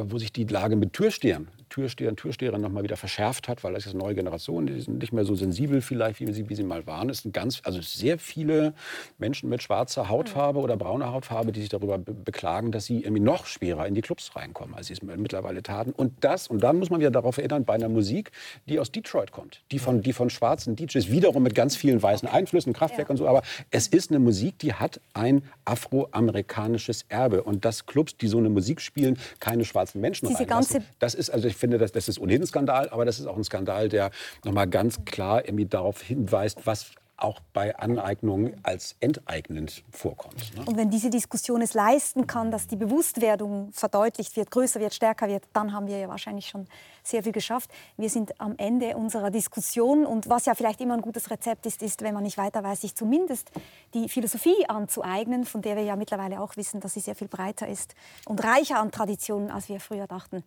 [0.03, 3.73] wo sich die Lage mit Türstehern Türsteher und Türsteherin noch mal wieder verschärft hat, weil
[3.73, 6.53] das ist eine neue Generation, die sind nicht mehr so sensibel vielleicht, wie sie, wie
[6.53, 7.09] sie mal waren.
[7.09, 8.75] Es sind ganz, also sehr viele
[9.17, 13.23] Menschen mit schwarzer Hautfarbe oder brauner Hautfarbe, die sich darüber be beklagen, dass sie irgendwie
[13.23, 15.93] noch schwerer in die Clubs reinkommen, als sie es mittlerweile taten.
[15.93, 18.31] Und das, und dann muss man wieder darauf erinnern, bei einer Musik,
[18.69, 22.29] die aus Detroit kommt, die von, die von schwarzen DJs, wiederum mit ganz vielen weißen
[22.29, 23.11] Einflüssen, Kraftwerk ja.
[23.11, 27.41] und so, aber es ist eine Musik, die hat ein afroamerikanisches Erbe.
[27.41, 31.31] Und dass Clubs, die so eine Musik spielen, keine schwarzen Menschen Diese reinlassen, das ist,
[31.31, 34.11] also finde, das, das ist ohnehin ein Skandal, aber das ist auch ein Skandal, der
[34.43, 36.91] nochmal ganz klar irgendwie darauf hinweist, was
[37.23, 40.57] auch bei Aneignung als enteignend vorkommt.
[40.57, 40.65] Ne?
[40.65, 45.27] Und wenn diese Diskussion es leisten kann, dass die Bewusstwerdung verdeutlicht wird, größer wird, stärker
[45.27, 46.67] wird, dann haben wir ja wahrscheinlich schon
[47.03, 47.69] sehr viel geschafft.
[47.97, 51.81] Wir sind am Ende unserer Diskussion und was ja vielleicht immer ein gutes Rezept ist,
[51.81, 53.51] ist, wenn man nicht weiter weiß, sich zumindest
[53.93, 57.67] die Philosophie anzueignen, von der wir ja mittlerweile auch wissen, dass sie sehr viel breiter
[57.67, 57.95] ist
[58.25, 60.43] und reicher an Traditionen, als wir früher dachten.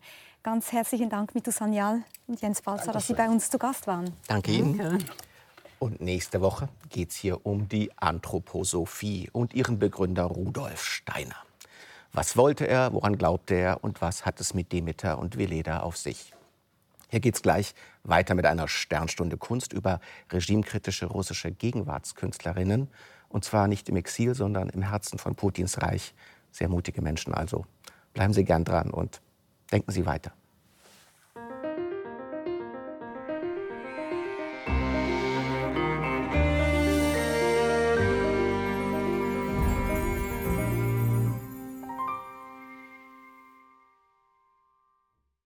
[0.47, 4.13] Ganz herzlichen Dank, Mitu Sanyal und Jens Balzer, dass Sie bei uns zu Gast waren.
[4.29, 4.79] Danke Ihnen.
[4.79, 5.05] Danke.
[5.81, 11.35] Und nächste Woche geht es hier um die Anthroposophie und ihren Begründer Rudolf Steiner.
[12.13, 15.97] Was wollte er, woran glaubte er und was hat es mit Demeter und Veleda auf
[15.97, 16.33] sich?
[17.09, 17.75] Hier geht es gleich
[18.05, 19.99] weiter mit einer Sternstunde Kunst über
[20.31, 22.87] regimekritische russische Gegenwartskünstlerinnen.
[23.29, 26.15] Und zwar nicht im Exil, sondern im Herzen von Putins Reich.
[26.53, 27.67] Sehr mutige Menschen also.
[28.15, 29.21] Bleiben Sie gern dran und
[29.73, 30.33] denken Sie weiter.